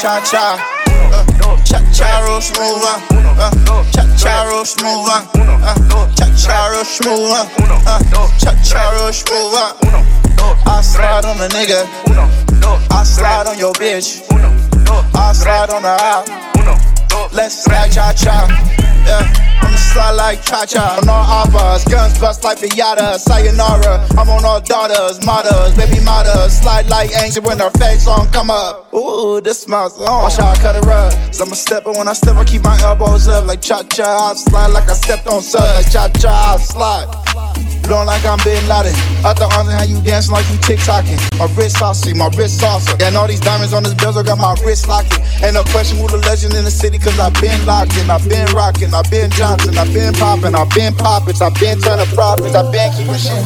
cha 0.00 0.20
cha. 0.20 0.58
Uh, 1.10 1.56
cha 1.64 1.78
cha 1.92 2.20
real 2.24 2.40
smooth. 2.40 2.82
Uh, 2.82 3.00
uh, 3.38 3.84
cha 3.92 4.02
cha 4.16 4.44
real 4.44 4.64
smooth. 4.64 5.08
Uh, 5.08 6.14
cha 6.14 6.26
cha 6.36 6.68
real 6.68 6.84
smooth. 6.84 7.30
Uh, 7.32 8.28
cha 8.38 8.52
cha 8.62 8.90
real 8.92 9.12
smooth. 9.12 9.54
Uh, 9.54 10.54
I 10.66 10.80
slide 10.82 11.24
on 11.24 11.36
a 11.40 11.48
nigga. 11.48 11.86
I 12.90 13.02
slide 13.04 13.46
on 13.46 13.58
your 13.58 13.72
bitch. 13.74 14.22
I 15.14 15.32
slide 15.32 15.70
on 15.70 15.82
the 15.82 15.88
out. 15.88 16.97
Let's 17.32 17.64
slide 17.64 17.92
cha 17.92 18.12
cha. 18.12 18.48
Yeah. 19.06 19.48
I'ma 19.62 19.76
slide 19.76 20.12
like 20.12 20.42
cha 20.42 20.64
cha. 20.66 20.98
On 21.00 21.08
all 21.08 21.24
offers, 21.24 21.84
guns 21.84 22.18
bust 22.18 22.44
like 22.44 22.58
Piata. 22.58 23.18
Sayonara. 23.18 24.06
I'm 24.18 24.28
on 24.28 24.44
all 24.44 24.60
daughters, 24.60 25.24
mothers, 25.24 25.76
baby 25.76 26.02
mothers. 26.04 26.52
Slide 26.52 26.86
like 26.88 27.10
angel 27.22 27.42
when 27.44 27.58
her 27.58 27.70
face 27.70 28.06
on 28.06 28.28
come 28.32 28.50
up. 28.50 28.92
Ooh, 28.94 29.40
this 29.40 29.62
smells 29.62 29.98
on. 30.00 30.22
Watch 30.22 30.36
how 30.36 30.50
I 30.50 30.56
cut 30.56 30.76
it 30.76 30.84
up. 30.84 31.12
i 31.12 31.42
I'm 31.42 31.52
a 31.52 31.56
stepper 31.56 31.92
when 31.92 32.08
I 32.08 32.12
step, 32.12 32.36
I 32.36 32.44
keep 32.44 32.64
my 32.64 32.78
elbows 32.82 33.28
up 33.28 33.46
like 33.46 33.62
cha 33.62 33.82
cha. 33.84 34.30
I 34.30 34.34
slide 34.34 34.68
like 34.68 34.88
I 34.88 34.94
stepped 34.94 35.26
on 35.26 35.42
like 35.54 35.90
cha 35.90 36.08
cha. 36.08 36.54
I 36.54 36.58
slide 36.58 37.67
blown 37.82 38.06
like 38.06 38.24
I'm 38.24 38.38
Bin 38.44 38.66
Laden. 38.68 38.94
I 39.24 39.34
arms 39.54 39.68
and 39.68 39.78
how 39.78 39.84
you 39.84 40.00
dancing 40.02 40.32
like 40.32 40.48
you 40.50 40.56
TikToking. 40.64 41.18
My 41.38 41.46
wrist 41.54 41.78
saucy, 41.78 42.14
my 42.14 42.28
wrist 42.36 42.60
saucer. 42.60 42.96
And 43.00 43.16
all 43.16 43.26
these 43.26 43.40
diamonds 43.40 43.72
on 43.72 43.82
this 43.82 43.94
bezel 43.94 44.22
got 44.22 44.38
my 44.38 44.54
wrist 44.64 44.88
locking. 44.88 45.22
And 45.42 45.54
no 45.54 45.64
question 45.64 45.98
who 45.98 46.08
the 46.08 46.18
legend 46.18 46.54
in 46.54 46.64
the 46.64 46.70
city, 46.70 46.98
cause 46.98 47.18
I've 47.18 47.34
been 47.40 47.64
locked 47.66 47.96
in, 47.96 48.10
I've 48.10 48.28
been 48.28 48.46
rocking, 48.54 48.94
I've 48.94 49.10
been 49.10 49.30
Johnson, 49.30 49.76
I've 49.76 49.92
been 49.92 50.14
popping, 50.14 50.54
I've 50.54 50.70
been 50.70 50.94
poppin', 50.94 51.36
I've 51.40 51.54
been 51.60 51.80
turning 51.80 52.06
profits, 52.14 52.54
I've 52.54 52.72
been 52.72 52.92
keeping 52.92 53.16
shit. 53.16 53.44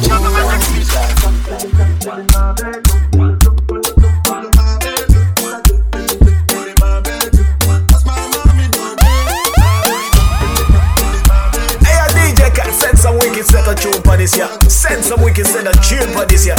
wicked 13.43 13.51
set 13.51 13.67
a 13.67 13.75
tune 13.75 14.01
for 14.03 14.17
this 14.17 14.35
year. 14.37 14.47
Send 14.69 15.03
some 15.03 15.21
wicked 15.21 15.45
set 15.45 15.67
a 15.67 15.73
tune 15.81 16.13
for 16.13 16.25
this 16.25 16.45
year. 16.45 16.55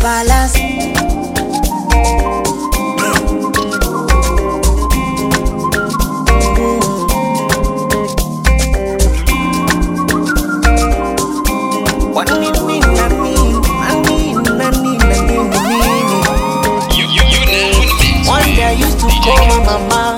the. 0.00 0.74
Call 19.24 19.46
my 19.46 19.58
mama 19.88 20.16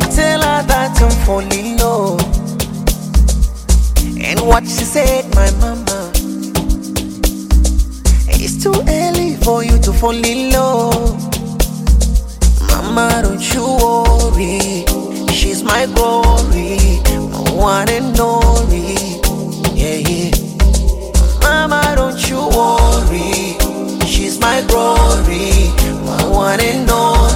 to 0.00 0.06
tell 0.16 0.40
her 0.40 0.62
that 0.62 0.98
I'm 1.02 1.10
falling 1.26 1.76
love, 1.76 2.20
and 4.18 4.40
what 4.40 4.64
she 4.64 4.84
said, 4.84 5.34
my 5.34 5.50
for 9.48 9.64
you 9.64 9.78
to 9.78 9.94
fall 9.94 10.22
in 10.32 10.52
love. 10.52 11.16
Mama, 12.68 13.22
don't 13.22 13.46
you 13.54 13.64
worry. 13.82 14.84
She's 15.32 15.62
my 15.62 15.86
glory, 15.94 16.76
my 17.32 17.50
one 17.70 17.88
and 17.88 18.20
only. 18.20 18.92
Yeah, 19.80 20.00
yeah. 20.10 20.30
Mama, 21.40 21.80
don't 21.96 22.20
you 22.28 22.40
worry. 22.58 23.56
She's 24.06 24.38
my 24.38 24.60
glory, 24.68 25.72
my 26.04 26.24
one 26.28 26.60
and 26.60 26.90
only. 26.90 27.27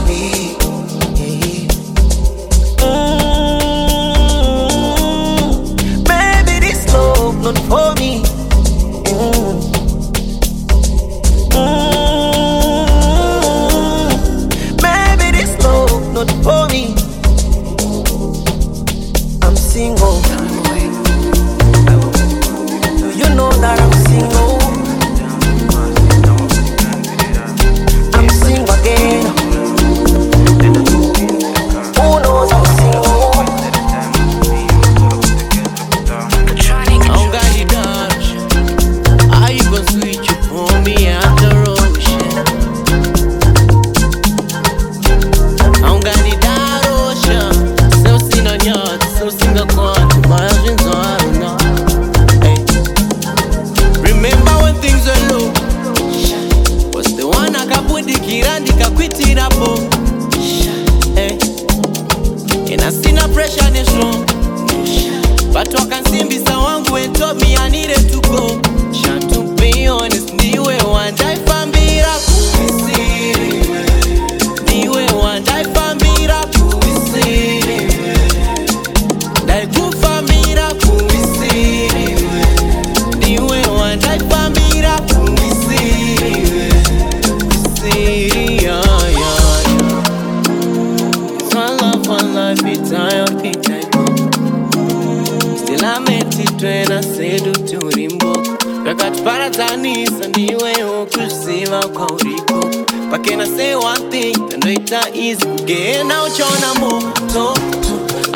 zviparadzanisa 99.23 100.29
ndiwewo 100.29 101.07
kuziva 101.07 101.79
kwauriko. 101.89 102.71
Pakena 103.11 103.47
sewathinta 103.47 104.57
ndoita 104.57 105.01
izi 105.15 105.47
kugehena 105.47 106.25
uchaona 106.25 106.75
moto. 106.81 107.55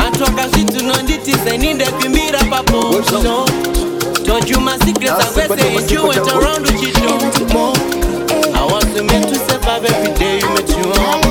Antu 0.07 0.25
akazvitunonditize 0.25 1.59
nindekumbira 1.59 2.39
papoto. 2.51 3.47
Tojuma 4.27 4.79
sikreta 4.79 5.25
kwese 5.25 5.75
ichiwet 5.75 6.29
around 6.29 6.67
uchitomo 6.69 7.73
i 8.55 8.73
want 8.73 8.97
to 8.97 9.05
make 9.05 9.27
to 9.29 9.35
save 9.35 9.67
up 9.69 9.85
every 9.85 10.13
day 10.19 10.39
you 10.41 10.49
met 10.51 10.69
you 10.71 10.93
on 10.93 11.23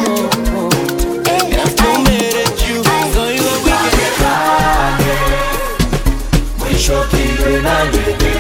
and 1.28 1.54
i'm 1.54 1.68
still 1.68 2.00
mad 2.04 2.36
at 2.36 2.68
you 2.70 2.84
so 3.14 3.22
you 3.30 3.44
a 3.44 3.58
weekend 3.64 4.16
Shocking 6.78 7.38
and 7.56 7.68
I'm 7.68 8.35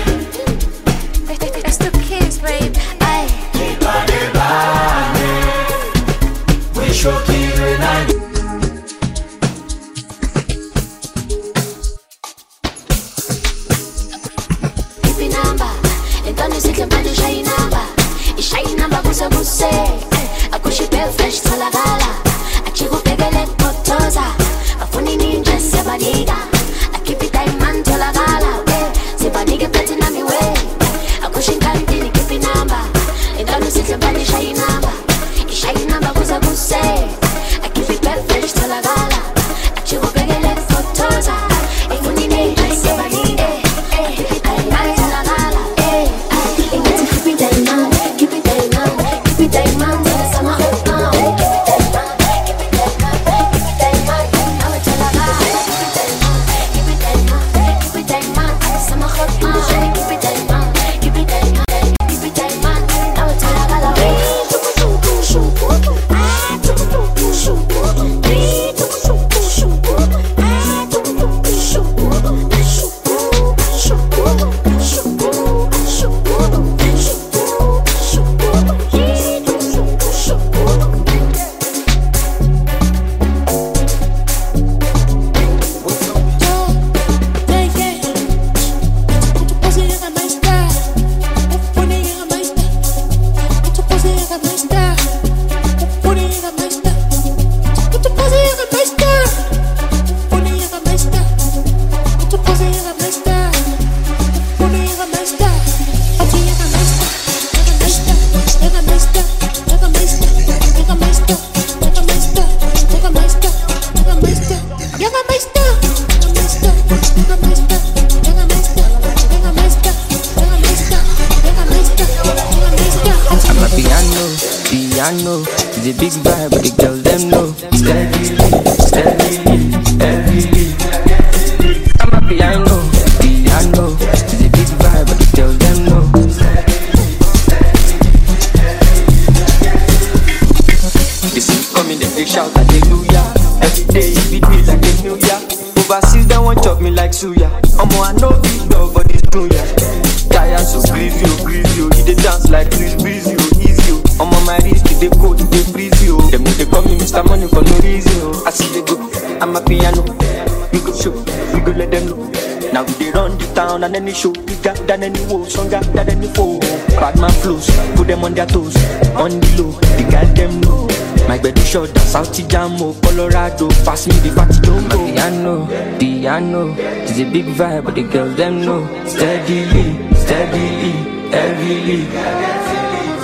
any 165.06 165.24
woe, 165.28 165.45
stronger 165.45 165.80
than 165.93 166.10
any 166.10 166.28
foe. 166.34 166.60
Bad 166.99 167.20
man 167.20 167.32
flows, 167.41 167.70
put 167.95 168.08
them 168.08 168.24
on 168.24 168.34
their 168.34 168.45
toes, 168.47 168.76
on 169.16 169.39
the 169.39 169.49
low. 169.62 169.72
The 169.97 170.08
guys 170.12 170.34
them 170.34 170.60
know. 170.62 170.88
My 171.28 171.38
bed 171.38 171.58
is 171.58 171.68
short, 171.68 171.89
South 171.99 172.32
Jamo, 172.34 172.99
Colorado. 173.03 173.70
Pass 173.86 174.08
me 174.08 174.16
the 174.20 174.30
fatty 174.36 174.60
jumbo. 174.62 174.97
My 174.97 175.12
piano, 175.12 175.68
piano. 175.99 176.76
It's 176.78 177.20
a 177.20 177.24
big 177.32 177.45
vibe, 177.45 177.86
but 177.86 177.95
the 177.95 178.03
girls 178.03 178.36
them 178.36 178.62
know. 178.66 178.82
Steadily, 179.06 179.86
steadily, 180.24 180.91
heavily. 181.34 182.08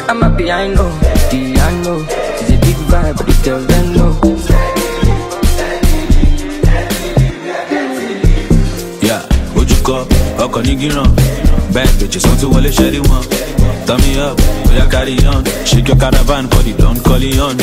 I'm 0.08 0.22
a 0.24 0.30
piano, 0.38 0.86
piano. 1.30 2.06
It's 2.40 2.50
a 2.50 2.58
big 2.66 2.78
vibe, 2.92 3.18
but 3.18 3.26
the 3.26 3.42
girls 3.44 3.68
them 3.68 3.94
know. 3.94 4.12
Ọkọ̀ 10.42 10.62
ní 10.66 10.74
gíràn 10.82 11.08
bitches 12.02 12.24
wọ́n 12.26 12.38
ti 12.40 12.46
wọlé 12.46 12.70
ṣẹ́rí 12.78 13.00
wọn. 13.08 13.22
Turn 13.86 14.00
me 14.02 14.18
up, 14.20 14.40
oya 14.70 14.86
carry 14.90 15.16
on. 15.34 15.44
Shake 15.66 15.88
your 15.88 15.98
caravan 15.98 16.48
for 16.50 16.62
call 17.06 17.20
Don 17.22 17.40
on. 17.46 17.58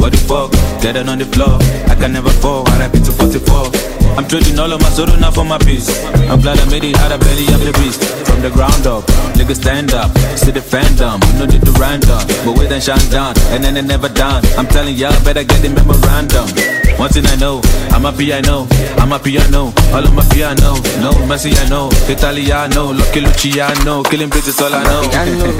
What 0.00 0.12
the 0.12 0.20
fuck? 0.28 0.52
Get 0.82 0.96
it 0.96 1.08
on 1.08 1.18
the 1.18 1.24
floor. 1.24 1.58
I 1.88 1.94
can 1.94 2.12
never 2.12 2.30
fall. 2.42 2.68
I 2.68 2.86
RIP 2.86 3.04
to 3.04 3.12
44. 3.12 3.70
I'm 4.18 4.26
trading 4.26 4.58
all 4.58 4.72
of 4.72 4.80
my 4.80 4.88
sorrow 4.90 5.16
now 5.16 5.30
for 5.30 5.44
my 5.44 5.58
peace. 5.58 5.88
I'm 6.30 6.40
glad 6.40 6.58
I 6.58 6.66
made 6.70 6.84
it 6.84 6.96
out 6.98 7.12
of 7.12 7.20
belly 7.20 7.46
of 7.54 7.60
the 7.64 7.72
beast. 7.80 8.02
From 8.26 8.40
the 8.42 8.50
ground 8.50 8.86
up, 8.86 9.04
niggas 9.38 9.60
stand 9.62 9.92
up. 9.94 10.10
See 10.36 10.50
the 10.50 10.60
fandom, 10.60 11.18
know 11.38 11.46
need 11.46 11.64
to 11.64 11.72
random. 11.72 12.20
But 12.44 12.58
wait 12.58 12.70
and 12.72 12.82
shine 12.82 13.08
down, 13.10 13.34
and 13.52 13.62
then 13.62 13.74
they 13.74 13.82
never 13.82 14.08
done. 14.08 14.42
I'm 14.58 14.66
telling 14.66 14.96
y'all, 14.96 15.16
better 15.24 15.44
get 15.44 15.62
the 15.62 15.70
memorandum. 15.70 16.77
One 16.98 17.10
thing 17.10 17.26
I 17.26 17.36
know, 17.36 17.60
I'm 17.90 18.04
a 18.04 18.12
piano, 18.12 18.66
I'm 18.98 19.12
a 19.12 19.20
piano, 19.20 19.72
all 19.94 20.04
of 20.04 20.12
my 20.14 20.24
piano. 20.34 20.74
No, 20.98 21.12
Messi 21.30 21.54
I 21.54 21.68
know, 21.68 21.88
Italiano, 22.08 22.92
Lucky 22.92 23.20
Luciano, 23.20 24.02
killing 24.02 24.28
bitches 24.28 24.60
all 24.60 24.74
I 24.74 24.82
know. 24.82 25.08
Piano, 25.08 25.52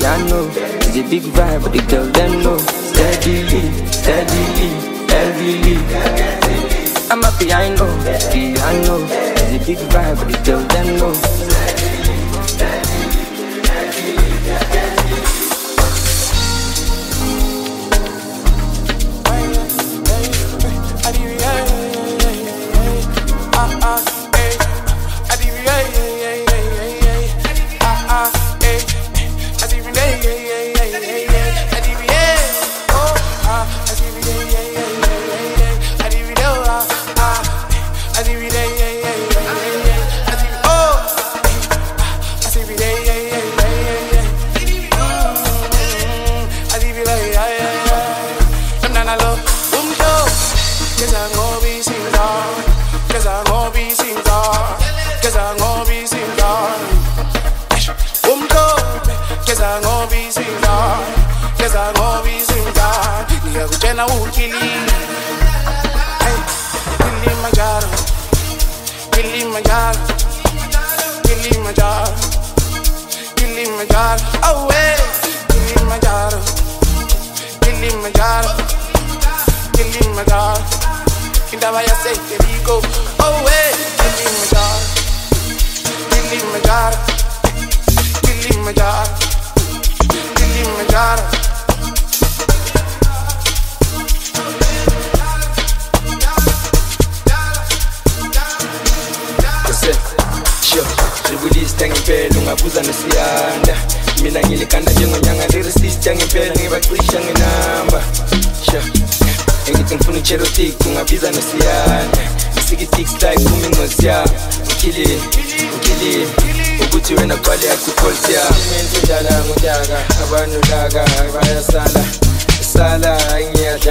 piano. 0.00 0.48
It's 0.80 0.96
a 0.96 1.02
big 1.02 1.22
vibe, 1.36 1.62
but 1.62 1.72
the 1.72 1.82
girls 1.82 2.10
them 2.12 2.42
know. 2.42 2.56
Steadily, 2.56 3.62
steadily, 3.92 4.70
heavily. 5.12 5.76
I'm 7.10 7.22
a 7.24 7.30
piano, 7.38 7.86
piano. 8.32 9.04
It's 9.36 9.62
a 9.62 9.66
big 9.66 9.78
vibe, 9.92 10.16
but 10.16 10.28
the 10.32 10.50
girls 10.50 10.66
them 10.68 10.96
know. 10.96 11.59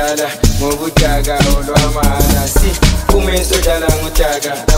ngokudala 0.10 0.30
ngokudaka 0.60 1.38
olwamala. 1.58 2.48
Siphume 2.48 3.46
sodlala 3.46 3.88
ngudaka. 4.02 4.69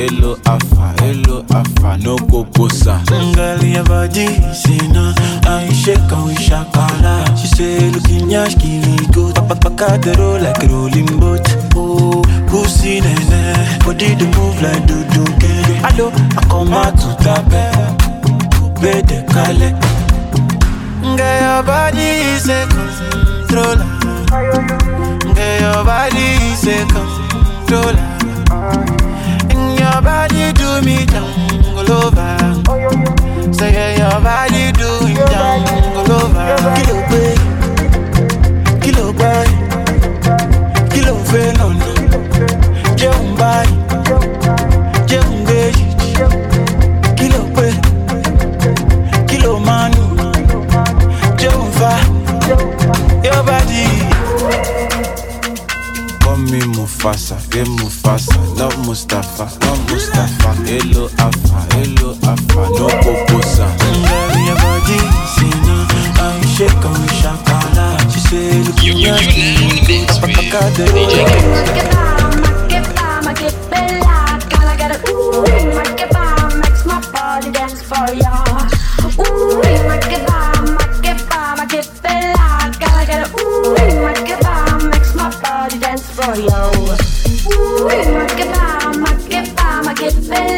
Hello 0.00 0.34
Afa, 0.46 0.94
Hello 1.02 1.44
Afa, 1.50 1.96
no 1.98 2.16
Kokosa. 2.16 3.00
Ngali 3.32 3.74
ya 3.74 3.82
body, 3.82 4.26
sina 4.52 5.14
aisheka 5.48 6.16
uishakala. 6.16 7.36
She 7.36 7.46
say 7.48 7.90
looking 7.90 8.30
yash 8.30 8.56
kili 8.56 9.06
go. 9.12 9.30